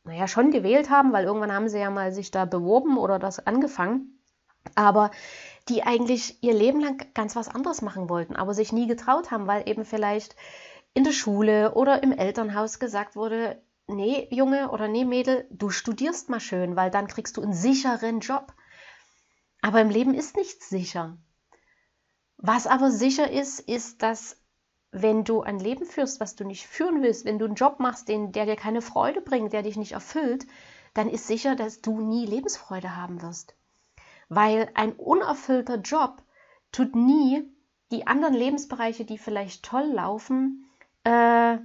naja, 0.04 0.28
schon 0.28 0.52
gewählt 0.52 0.90
haben, 0.90 1.14
weil 1.14 1.26
irgendwann 1.26 1.54
haben 1.54 1.70
sie 1.70 1.80
ja 1.80 1.90
mal 1.90 2.12
sich 2.12 2.32
da 2.32 2.46
beworben 2.46 2.98
oder 2.98 3.20
das 3.20 3.46
angefangen, 3.46 4.20
aber 4.76 5.12
die 5.70 5.84
eigentlich 5.84 6.44
ihr 6.44 6.54
Leben 6.54 6.82
lang 6.82 7.06
ganz 7.14 7.36
was 7.36 7.48
anderes 7.48 7.82
machen 7.82 8.10
wollten, 8.10 8.36
aber 8.36 8.54
sich 8.54 8.74
nie 8.74 8.88
getraut 8.88 9.32
haben, 9.32 9.48
weil 9.48 9.68
eben 9.68 9.86
vielleicht 9.86 10.36
in 10.94 11.04
der 11.04 11.14
Schule 11.14 11.74
oder 11.76 12.04
im 12.04 12.12
Elternhaus 12.12 12.80
gesagt 12.80 13.16
wurde, 13.16 13.62
nee, 13.88 14.28
Junge 14.30 14.72
oder 14.72 14.88
nee, 14.88 15.06
Mädel, 15.06 15.48
du 15.52 15.70
studierst 15.70 16.30
mal 16.30 16.40
schön, 16.40 16.76
weil 16.76 16.92
dann 16.92 17.08
kriegst 17.08 17.38
du 17.38 17.42
einen 17.42 17.54
sicheren 17.54 18.20
Job. 18.20 18.54
Aber 19.62 19.80
im 19.80 19.90
Leben 19.90 20.14
ist 20.14 20.36
nichts 20.36 20.70
sicher. 20.70 21.18
Was 22.38 22.68
aber 22.68 22.92
sicher 22.92 23.32
ist, 23.32 23.60
ist, 23.60 24.02
dass 24.02 24.38
wenn 24.92 25.24
du 25.24 25.42
ein 25.42 25.60
Leben 25.60 25.86
führst, 25.86 26.20
was 26.20 26.36
du 26.36 26.44
nicht 26.44 26.68
führen 26.68 27.02
willst, 27.02 27.26
wenn 27.26 27.40
du 27.40 27.46
einen 27.46 27.56
Job 27.56 27.80
machst, 27.80 28.08
den, 28.10 28.32
der 28.32 28.46
dir 28.46 28.56
keine 28.56 28.82
Freude 28.82 29.22
bringt, 29.22 29.54
der 29.54 29.64
dich 29.64 29.76
nicht 29.76 29.94
erfüllt, 29.94 30.46
dann 30.94 31.10
ist 31.10 31.28
sicher, 31.28 31.56
dass 31.56 31.82
du 31.82 32.00
nie 32.00 32.26
Lebensfreude 32.26 32.96
haben 32.96 33.22
wirst. 33.22 33.56
Weil 34.30 34.70
ein 34.76 34.94
unerfüllter 34.94 35.78
Job 35.78 36.22
tut 36.72 36.96
nie 36.96 37.52
die 37.92 38.06
anderen 38.08 38.34
Lebensbereiche, 38.34 39.06
die 39.06 39.18
vielleicht 39.18 39.64
toll 39.64 39.86
laufen, 39.86 40.70
äh, 41.04 41.58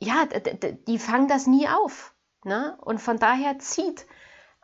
ja, 0.00 0.26
die 0.86 0.98
fangen 0.98 1.28
das 1.28 1.46
nie 1.46 1.68
auf. 1.68 2.14
Ne? 2.44 2.76
Und 2.80 3.00
von 3.00 3.18
daher 3.18 3.58
zieht 3.58 4.06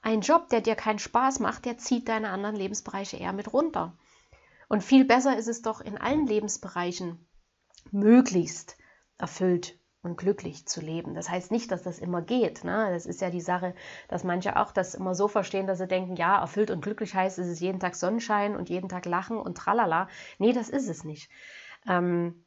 ein 0.03 0.21
Job, 0.21 0.49
der 0.49 0.61
dir 0.61 0.75
keinen 0.75 0.99
Spaß 0.99 1.41
macht, 1.41 1.65
der 1.65 1.79
zieht 1.79 2.09
deine 2.09 2.31
anderen 2.31 2.57
Lebensbereiche 2.57 3.17
eher 3.17 3.33
mit 3.33 3.53
runter. 3.53 3.93
Und 4.71 4.85
viel 4.85 5.05
besser 5.05 5.37
ist 5.37 5.49
es 5.49 5.63
doch 5.63 5.81
in 5.81 5.99
allen 5.99 6.29
Lebensbereichen 6.29 7.27
möglichst 7.91 8.77
erfüllt 9.19 9.77
und 10.01 10.17
glücklich 10.17 10.69
zu 10.69 10.81
leben. 10.81 11.13
Das 11.13 11.29
heißt 11.29 11.51
nicht, 11.51 11.73
dass 11.73 11.83
das 11.83 11.99
immer 11.99 12.23
geht. 12.23 12.63
Ne? 12.63 12.89
Das 12.93 13.05
ist 13.05 13.21
ja 13.21 13.31
die 13.31 13.41
Sache, 13.41 13.75
dass 14.07 14.23
manche 14.23 14.57
auch 14.57 14.71
das 14.71 14.95
immer 14.95 15.17
so 15.17 15.27
verstehen, 15.27 15.67
dass 15.67 15.79
sie 15.79 15.89
denken, 15.89 16.15
ja, 16.15 16.41
erfüllt 16.41 16.71
und 16.71 16.83
glücklich 16.83 17.17
heißt, 17.17 17.41
es 17.41 17.49
ist 17.49 17.59
jeden 17.59 17.81
Tag 17.81 17.97
Sonnenschein 17.97 18.55
und 18.55 18.71
jeden 18.71 18.89
Tag 18.89 19.07
Lachen 19.07 19.39
und 19.39 19.57
tralala. 19.57 20.07
Nee, 20.39 20.53
das 20.53 20.69
ist 20.69 20.89
es 20.89 21.03
nicht. 21.03 21.29
Ähm, 21.89 22.45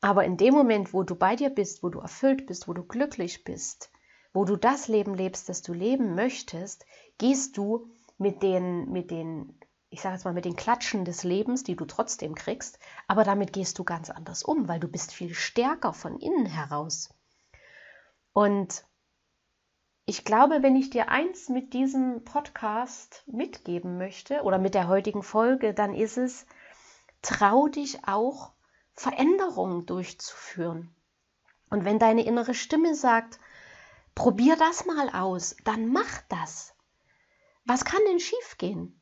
aber 0.00 0.24
in 0.24 0.36
dem 0.36 0.54
Moment, 0.54 0.94
wo 0.94 1.02
du 1.02 1.16
bei 1.16 1.34
dir 1.34 1.50
bist, 1.50 1.82
wo 1.82 1.88
du 1.88 1.98
erfüllt 1.98 2.46
bist, 2.46 2.68
wo 2.68 2.72
du 2.72 2.84
glücklich 2.84 3.42
bist, 3.42 3.90
wo 4.32 4.44
du 4.44 4.54
das 4.54 4.86
Leben 4.86 5.16
lebst, 5.16 5.48
das 5.48 5.60
du 5.62 5.72
leben 5.72 6.14
möchtest, 6.14 6.86
gehst 7.18 7.56
du 7.56 7.90
mit 8.16 8.44
den, 8.44 8.92
mit 8.92 9.10
den 9.10 9.58
ich 9.94 10.00
sage 10.00 10.16
jetzt 10.16 10.24
mal, 10.24 10.34
mit 10.34 10.44
den 10.44 10.56
Klatschen 10.56 11.04
des 11.04 11.22
Lebens, 11.22 11.62
die 11.62 11.76
du 11.76 11.84
trotzdem 11.84 12.34
kriegst, 12.34 12.80
aber 13.06 13.22
damit 13.22 13.52
gehst 13.52 13.78
du 13.78 13.84
ganz 13.84 14.10
anders 14.10 14.42
um, 14.42 14.66
weil 14.66 14.80
du 14.80 14.88
bist 14.88 15.12
viel 15.12 15.32
stärker 15.34 15.92
von 15.92 16.18
innen 16.18 16.46
heraus. 16.46 17.14
Und 18.32 18.84
ich 20.04 20.24
glaube, 20.24 20.64
wenn 20.64 20.74
ich 20.74 20.90
dir 20.90 21.10
eins 21.10 21.48
mit 21.48 21.74
diesem 21.74 22.24
Podcast 22.24 23.22
mitgeben 23.28 23.96
möchte 23.96 24.42
oder 24.42 24.58
mit 24.58 24.74
der 24.74 24.88
heutigen 24.88 25.22
Folge, 25.22 25.74
dann 25.74 25.94
ist 25.94 26.18
es, 26.18 26.44
trau 27.22 27.68
dich 27.68 28.08
auch, 28.08 28.52
Veränderungen 28.94 29.86
durchzuführen. 29.86 30.92
Und 31.70 31.84
wenn 31.84 32.00
deine 32.00 32.26
innere 32.26 32.54
Stimme 32.54 32.96
sagt, 32.96 33.38
probier 34.16 34.56
das 34.56 34.86
mal 34.86 35.08
aus, 35.10 35.54
dann 35.62 35.86
mach 35.86 36.20
das. 36.28 36.74
Was 37.64 37.84
kann 37.84 38.02
denn 38.08 38.18
schiefgehen? 38.18 39.00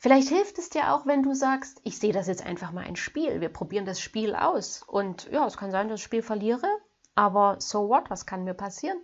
Vielleicht 0.00 0.28
hilft 0.28 0.58
es 0.58 0.70
dir 0.70 0.92
auch, 0.92 1.06
wenn 1.06 1.24
du 1.24 1.34
sagst, 1.34 1.80
ich 1.82 1.98
sehe 1.98 2.12
das 2.12 2.28
jetzt 2.28 2.46
einfach 2.46 2.70
mal 2.70 2.84
ein 2.84 2.94
Spiel. 2.94 3.40
Wir 3.40 3.48
probieren 3.48 3.84
das 3.84 4.00
Spiel 4.00 4.36
aus. 4.36 4.84
Und 4.86 5.28
ja, 5.32 5.44
es 5.44 5.56
kann 5.56 5.72
sein, 5.72 5.88
dass 5.88 5.96
ich 5.96 6.02
das 6.02 6.06
Spiel 6.06 6.22
verliere, 6.22 6.68
aber 7.16 7.56
so 7.58 7.88
what, 7.88 8.08
was 8.08 8.24
kann 8.24 8.44
mir 8.44 8.54
passieren? 8.54 8.98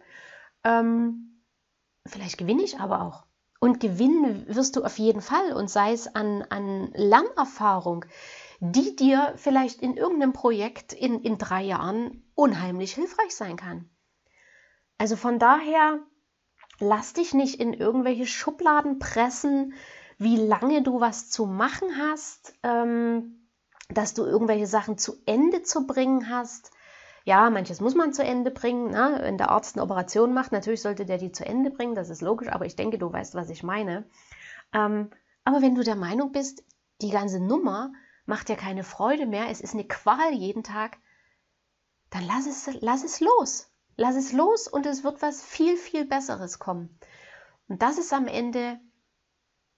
Ähm, 0.63 1.43
vielleicht 2.07 2.39
gewinne 2.39 2.63
ich 2.63 2.79
aber 2.79 3.03
auch. 3.03 3.25
Und 3.59 3.81
gewinnen 3.81 4.47
wirst 4.47 4.77
du 4.77 4.85
auf 4.85 4.99
jeden 4.99 5.21
Fall 5.21 5.53
und 5.53 5.69
sei 5.69 5.93
es 5.93 6.15
an, 6.15 6.43
an 6.43 6.93
Lernerfahrung, 6.93 8.05
die 8.61 8.95
dir 8.95 9.33
vielleicht 9.37 9.83
in 9.83 9.97
irgendeinem 9.97 10.33
Projekt 10.33 10.93
in, 10.93 11.23
in 11.23 11.39
drei 11.39 11.63
Jahren 11.63 12.23
unheimlich 12.37 12.95
hilfreich 12.95 13.35
sein 13.35 13.57
kann. 13.57 13.91
Also 14.97 15.17
von 15.17 15.41
daher, 15.41 15.99
lass 16.79 17.15
dich 17.15 17.35
nicht 17.35 17.59
in 17.59 17.73
irgendwelche 17.73 18.27
Schubladen 18.27 19.01
pressen, 19.01 19.75
wie 20.19 20.37
lange 20.37 20.83
du 20.83 21.01
was 21.01 21.31
zu 21.31 21.47
machen 21.47 21.89
hast, 21.99 22.55
ähm, 22.63 23.49
dass 23.89 24.15
du 24.15 24.25
irgendwelche 24.25 24.67
Sachen 24.67 24.99
zu 24.99 25.17
Ende 25.27 25.63
zu 25.63 25.87
bringen 25.87 26.31
hast. 26.31 26.71
Ja, 27.25 27.49
manches 27.51 27.81
muss 27.81 27.95
man 27.95 28.13
zu 28.13 28.23
Ende 28.23 28.51
bringen. 28.51 28.91
Ne? 28.91 29.19
Wenn 29.23 29.39
der 29.39 29.51
Arzt 29.51 29.77
eine 29.77 29.83
Operation 29.83 30.35
macht, 30.35 30.53
natürlich 30.53 30.83
sollte 30.83 31.07
der 31.07 31.19
die 31.19 31.33
zu 31.33 31.47
Ende 31.47 31.71
bringen, 31.71 31.95
das 31.95 32.11
ist 32.11 32.23
logisch, 32.23 32.49
aber 32.49 32.67
ich 32.67 32.77
denke, 32.77 32.99
du 32.99 33.13
weißt, 33.13 33.35
was 33.35 33.51
ich 33.51 33.63
meine. 33.63 34.05
Ähm, 34.73 35.11
aber 35.45 35.63
wenn 35.63 35.75
du 35.75 35.83
der 35.83 35.97
Meinung 35.97 36.33
bist, 36.33 36.65
die 37.01 37.11
ganze 37.11 37.41
Nummer 37.41 37.93
macht 38.27 38.49
dir 38.49 38.57
keine 38.57 38.85
Freude 38.85 39.27
mehr, 39.27 39.49
es 39.51 39.61
ist 39.61 39.75
eine 39.75 39.85
Qual 39.85 40.33
jeden 40.33 40.63
Tag, 40.63 40.99
dann 42.11 42.27
lass 42.27 42.47
es, 42.47 42.71
lass 42.81 43.05
es 43.05 43.21
los. 43.21 43.71
Lass 43.97 44.17
es 44.17 44.33
los 44.33 44.67
und 44.67 44.87
es 44.87 45.05
wird 45.05 45.23
was 45.23 45.43
viel, 45.43 45.77
viel 45.77 46.05
Besseres 46.05 46.59
kommen. 46.59 46.99
Und 47.69 47.83
das 47.83 47.99
ist 47.99 48.13
am 48.13 48.27
Ende, 48.27 48.81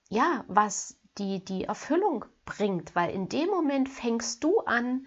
ja, 0.08 0.44
was 0.48 0.98
die, 1.18 1.44
die 1.44 1.64
Erfüllung 1.64 2.24
bringt, 2.44 2.94
weil 2.94 3.10
in 3.10 3.28
dem 3.28 3.48
Moment 3.48 3.88
fängst 3.88 4.44
du 4.44 4.60
an, 4.60 5.06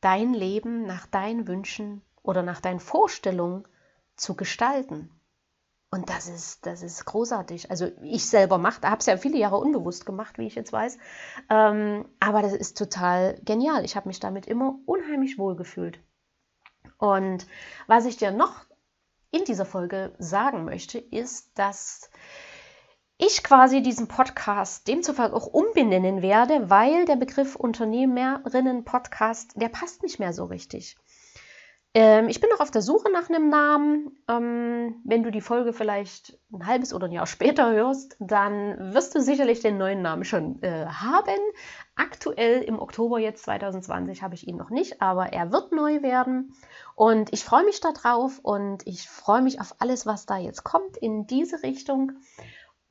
dein 0.00 0.34
Leben 0.34 0.84
nach 0.84 1.06
deinen 1.06 1.46
Wünschen 1.46 2.02
oder 2.22 2.42
nach 2.42 2.60
deinen 2.60 2.80
Vorstellungen 2.80 3.66
zu 4.16 4.34
gestalten. 4.34 5.10
Und 5.90 6.08
das 6.08 6.26
ist, 6.26 6.64
das 6.64 6.82
ist 6.82 7.04
großartig. 7.04 7.70
Also 7.70 7.90
ich 8.02 8.26
selber 8.26 8.56
mache, 8.56 8.80
habe 8.88 9.00
es 9.00 9.06
ja 9.06 9.16
viele 9.18 9.38
Jahre 9.38 9.58
unbewusst 9.58 10.06
gemacht, 10.06 10.38
wie 10.38 10.46
ich 10.46 10.54
jetzt 10.54 10.72
weiß. 10.72 10.96
Ähm, 11.50 12.08
aber 12.18 12.40
das 12.40 12.54
ist 12.54 12.78
total 12.78 13.38
genial. 13.44 13.84
Ich 13.84 13.94
habe 13.94 14.08
mich 14.08 14.18
damit 14.18 14.46
immer 14.46 14.78
unheimlich 14.86 15.38
wohl 15.38 15.54
gefühlt. 15.54 16.00
Und 16.96 17.46
was 17.88 18.06
ich 18.06 18.16
dir 18.16 18.30
noch 18.30 18.64
in 19.30 19.44
dieser 19.44 19.66
Folge 19.66 20.14
sagen 20.18 20.64
möchte, 20.64 20.98
ist, 20.98 21.50
dass 21.58 22.10
ich 23.24 23.44
quasi 23.44 23.82
diesen 23.82 24.08
Podcast 24.08 24.88
demzufolge 24.88 25.36
auch 25.36 25.46
umbenennen 25.46 26.22
werde, 26.22 26.70
weil 26.70 27.04
der 27.04 27.14
Begriff 27.14 27.54
Unternehmerinnen-Podcast, 27.54 29.52
der 29.54 29.68
passt 29.68 30.02
nicht 30.02 30.18
mehr 30.18 30.32
so 30.32 30.46
richtig. 30.46 30.96
Ähm, 31.94 32.28
ich 32.28 32.40
bin 32.40 32.50
noch 32.50 32.58
auf 32.58 32.72
der 32.72 32.82
Suche 32.82 33.12
nach 33.12 33.28
einem 33.28 33.48
Namen. 33.48 34.10
Ähm, 34.26 34.96
wenn 35.04 35.22
du 35.22 35.30
die 35.30 35.40
Folge 35.40 35.72
vielleicht 35.72 36.36
ein 36.52 36.66
halbes 36.66 36.92
oder 36.92 37.06
ein 37.06 37.12
Jahr 37.12 37.28
später 37.28 37.70
hörst, 37.72 38.16
dann 38.18 38.92
wirst 38.92 39.14
du 39.14 39.20
sicherlich 39.20 39.60
den 39.60 39.78
neuen 39.78 40.02
Namen 40.02 40.24
schon 40.24 40.60
äh, 40.62 40.86
haben. 40.86 41.38
Aktuell 41.94 42.62
im 42.62 42.80
Oktober 42.80 43.20
jetzt 43.20 43.44
2020 43.44 44.22
habe 44.22 44.34
ich 44.34 44.48
ihn 44.48 44.56
noch 44.56 44.70
nicht, 44.70 45.00
aber 45.00 45.32
er 45.32 45.52
wird 45.52 45.70
neu 45.70 46.02
werden. 46.02 46.54
Und 46.96 47.32
ich 47.32 47.44
freue 47.44 47.64
mich 47.64 47.80
darauf 47.80 48.40
und 48.40 48.84
ich 48.86 49.08
freue 49.08 49.42
mich 49.42 49.60
auf 49.60 49.76
alles, 49.78 50.06
was 50.06 50.26
da 50.26 50.38
jetzt 50.38 50.64
kommt 50.64 50.96
in 50.96 51.28
diese 51.28 51.62
Richtung. 51.62 52.12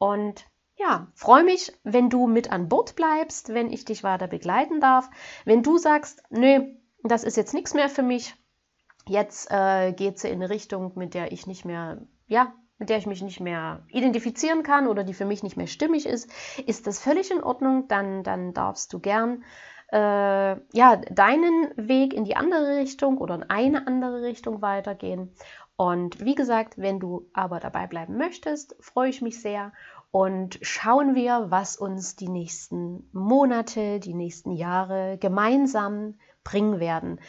Und 0.02 0.46
ja, 0.78 1.08
freue 1.14 1.44
mich, 1.44 1.72
wenn 1.84 2.10
du 2.10 2.26
mit 2.28 2.52
an 2.52 2.68
Bord 2.68 2.96
bleibst, 2.96 3.54
wenn 3.54 3.72
ich 3.72 3.86
dich 3.86 4.04
weiter 4.04 4.28
begleiten 4.28 4.82
darf. 4.82 5.10
Wenn 5.46 5.62
du 5.62 5.78
sagst, 5.78 6.24
nö, 6.30 6.74
das 7.04 7.24
ist 7.24 7.38
jetzt 7.38 7.54
nichts 7.54 7.74
mehr 7.74 7.90
für 7.90 8.04
mich, 8.04 8.36
Jetzt 9.08 9.50
äh, 9.52 9.94
geht 9.94 10.20
sie 10.20 10.30
in 10.30 10.36
eine 10.36 10.50
Richtung, 10.50 10.92
mit 10.96 11.14
der 11.14 11.32
ich 11.32 11.48
nicht 11.48 11.66
mehr, 11.66 12.02
ja, 12.28 12.54
mit 12.78 12.90
der 12.90 12.98
ich 12.98 13.08
mich 13.08 13.22
nicht 13.22 13.40
mehr 13.40 13.84
identifizieren 13.90 14.64
kann 14.64 14.88
oder 14.88 15.04
die 15.04 15.14
für 15.14 15.26
mich 15.26 15.44
nicht 15.44 15.58
mehr 15.58 15.68
stimmig 15.68 16.06
ist, 16.06 16.32
ist 16.66 16.88
das 16.88 17.00
völlig 17.00 17.32
in 17.32 17.44
Ordnung. 17.44 17.88
Dann, 17.88 18.24
dann 18.24 18.54
darfst 18.54 18.94
du 18.94 19.00
gern 19.00 19.44
äh, 19.92 19.98
ja, 19.98 20.96
deinen 21.12 21.74
Weg 21.76 22.14
in 22.14 22.26
die 22.26 22.36
andere 22.36 22.78
Richtung 22.78 23.18
oder 23.18 23.36
in 23.36 23.44
eine 23.44 23.88
andere 23.88 24.22
Richtung 24.22 24.62
weitergehen. 24.62 25.36
Und 25.82 26.24
wie 26.24 26.36
gesagt, 26.36 26.78
wenn 26.78 27.00
du 27.00 27.28
aber 27.34 27.60
dabei 27.60 27.88
bleiben 27.88 28.16
möchtest, 28.16 28.76
freue 28.82 29.10
ich 29.10 29.24
mich 29.24 29.42
sehr 29.42 29.74
und 30.12 30.60
schauen 30.62 31.16
wir, 31.16 31.48
was 31.50 31.76
uns 31.76 32.16
die 32.16 32.28
nächsten 32.28 33.10
Monate, 33.14 34.00
die 34.00 34.14
nächsten 34.14 34.52
Jahre 34.52 35.18
gemeinsam 35.20 36.20
bringen 36.44 36.80
werden. 36.80 37.20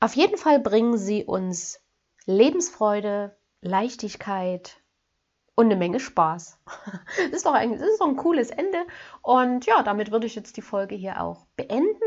Auf 0.00 0.16
jeden 0.16 0.38
Fall 0.38 0.60
bringen 0.60 0.96
sie 0.96 1.26
uns 1.26 1.78
Lebensfreude, 2.24 3.36
Leichtigkeit 3.60 4.80
und 5.54 5.66
eine 5.66 5.76
Menge 5.76 6.00
Spaß. 6.00 6.58
Das 7.18 7.28
ist 7.28 7.44
doch 7.44 7.52
ein, 7.52 7.74
ist 7.74 8.00
doch 8.00 8.08
ein 8.08 8.16
cooles 8.16 8.48
Ende. 8.48 8.78
Und 9.20 9.66
ja, 9.66 9.82
damit 9.82 10.10
würde 10.10 10.26
ich 10.26 10.34
jetzt 10.34 10.56
die 10.56 10.62
Folge 10.62 10.94
hier 10.94 11.20
auch 11.20 11.44
beenden. 11.54 12.00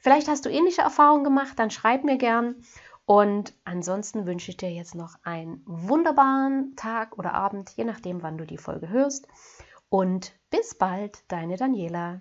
Vielleicht 0.00 0.28
hast 0.28 0.46
du 0.46 0.48
ähnliche 0.48 0.80
Erfahrungen 0.80 1.24
gemacht, 1.24 1.58
dann 1.58 1.70
schreib 1.70 2.02
mir 2.02 2.16
gern. 2.16 2.62
Und 3.08 3.54
ansonsten 3.64 4.26
wünsche 4.26 4.50
ich 4.50 4.58
dir 4.58 4.70
jetzt 4.70 4.94
noch 4.94 5.14
einen 5.22 5.62
wunderbaren 5.64 6.76
Tag 6.76 7.16
oder 7.18 7.32
Abend, 7.32 7.70
je 7.70 7.84
nachdem, 7.84 8.22
wann 8.22 8.36
du 8.36 8.44
die 8.44 8.58
Folge 8.58 8.90
hörst. 8.90 9.26
Und 9.88 10.34
bis 10.50 10.76
bald, 10.76 11.24
deine 11.28 11.56
Daniela. 11.56 12.20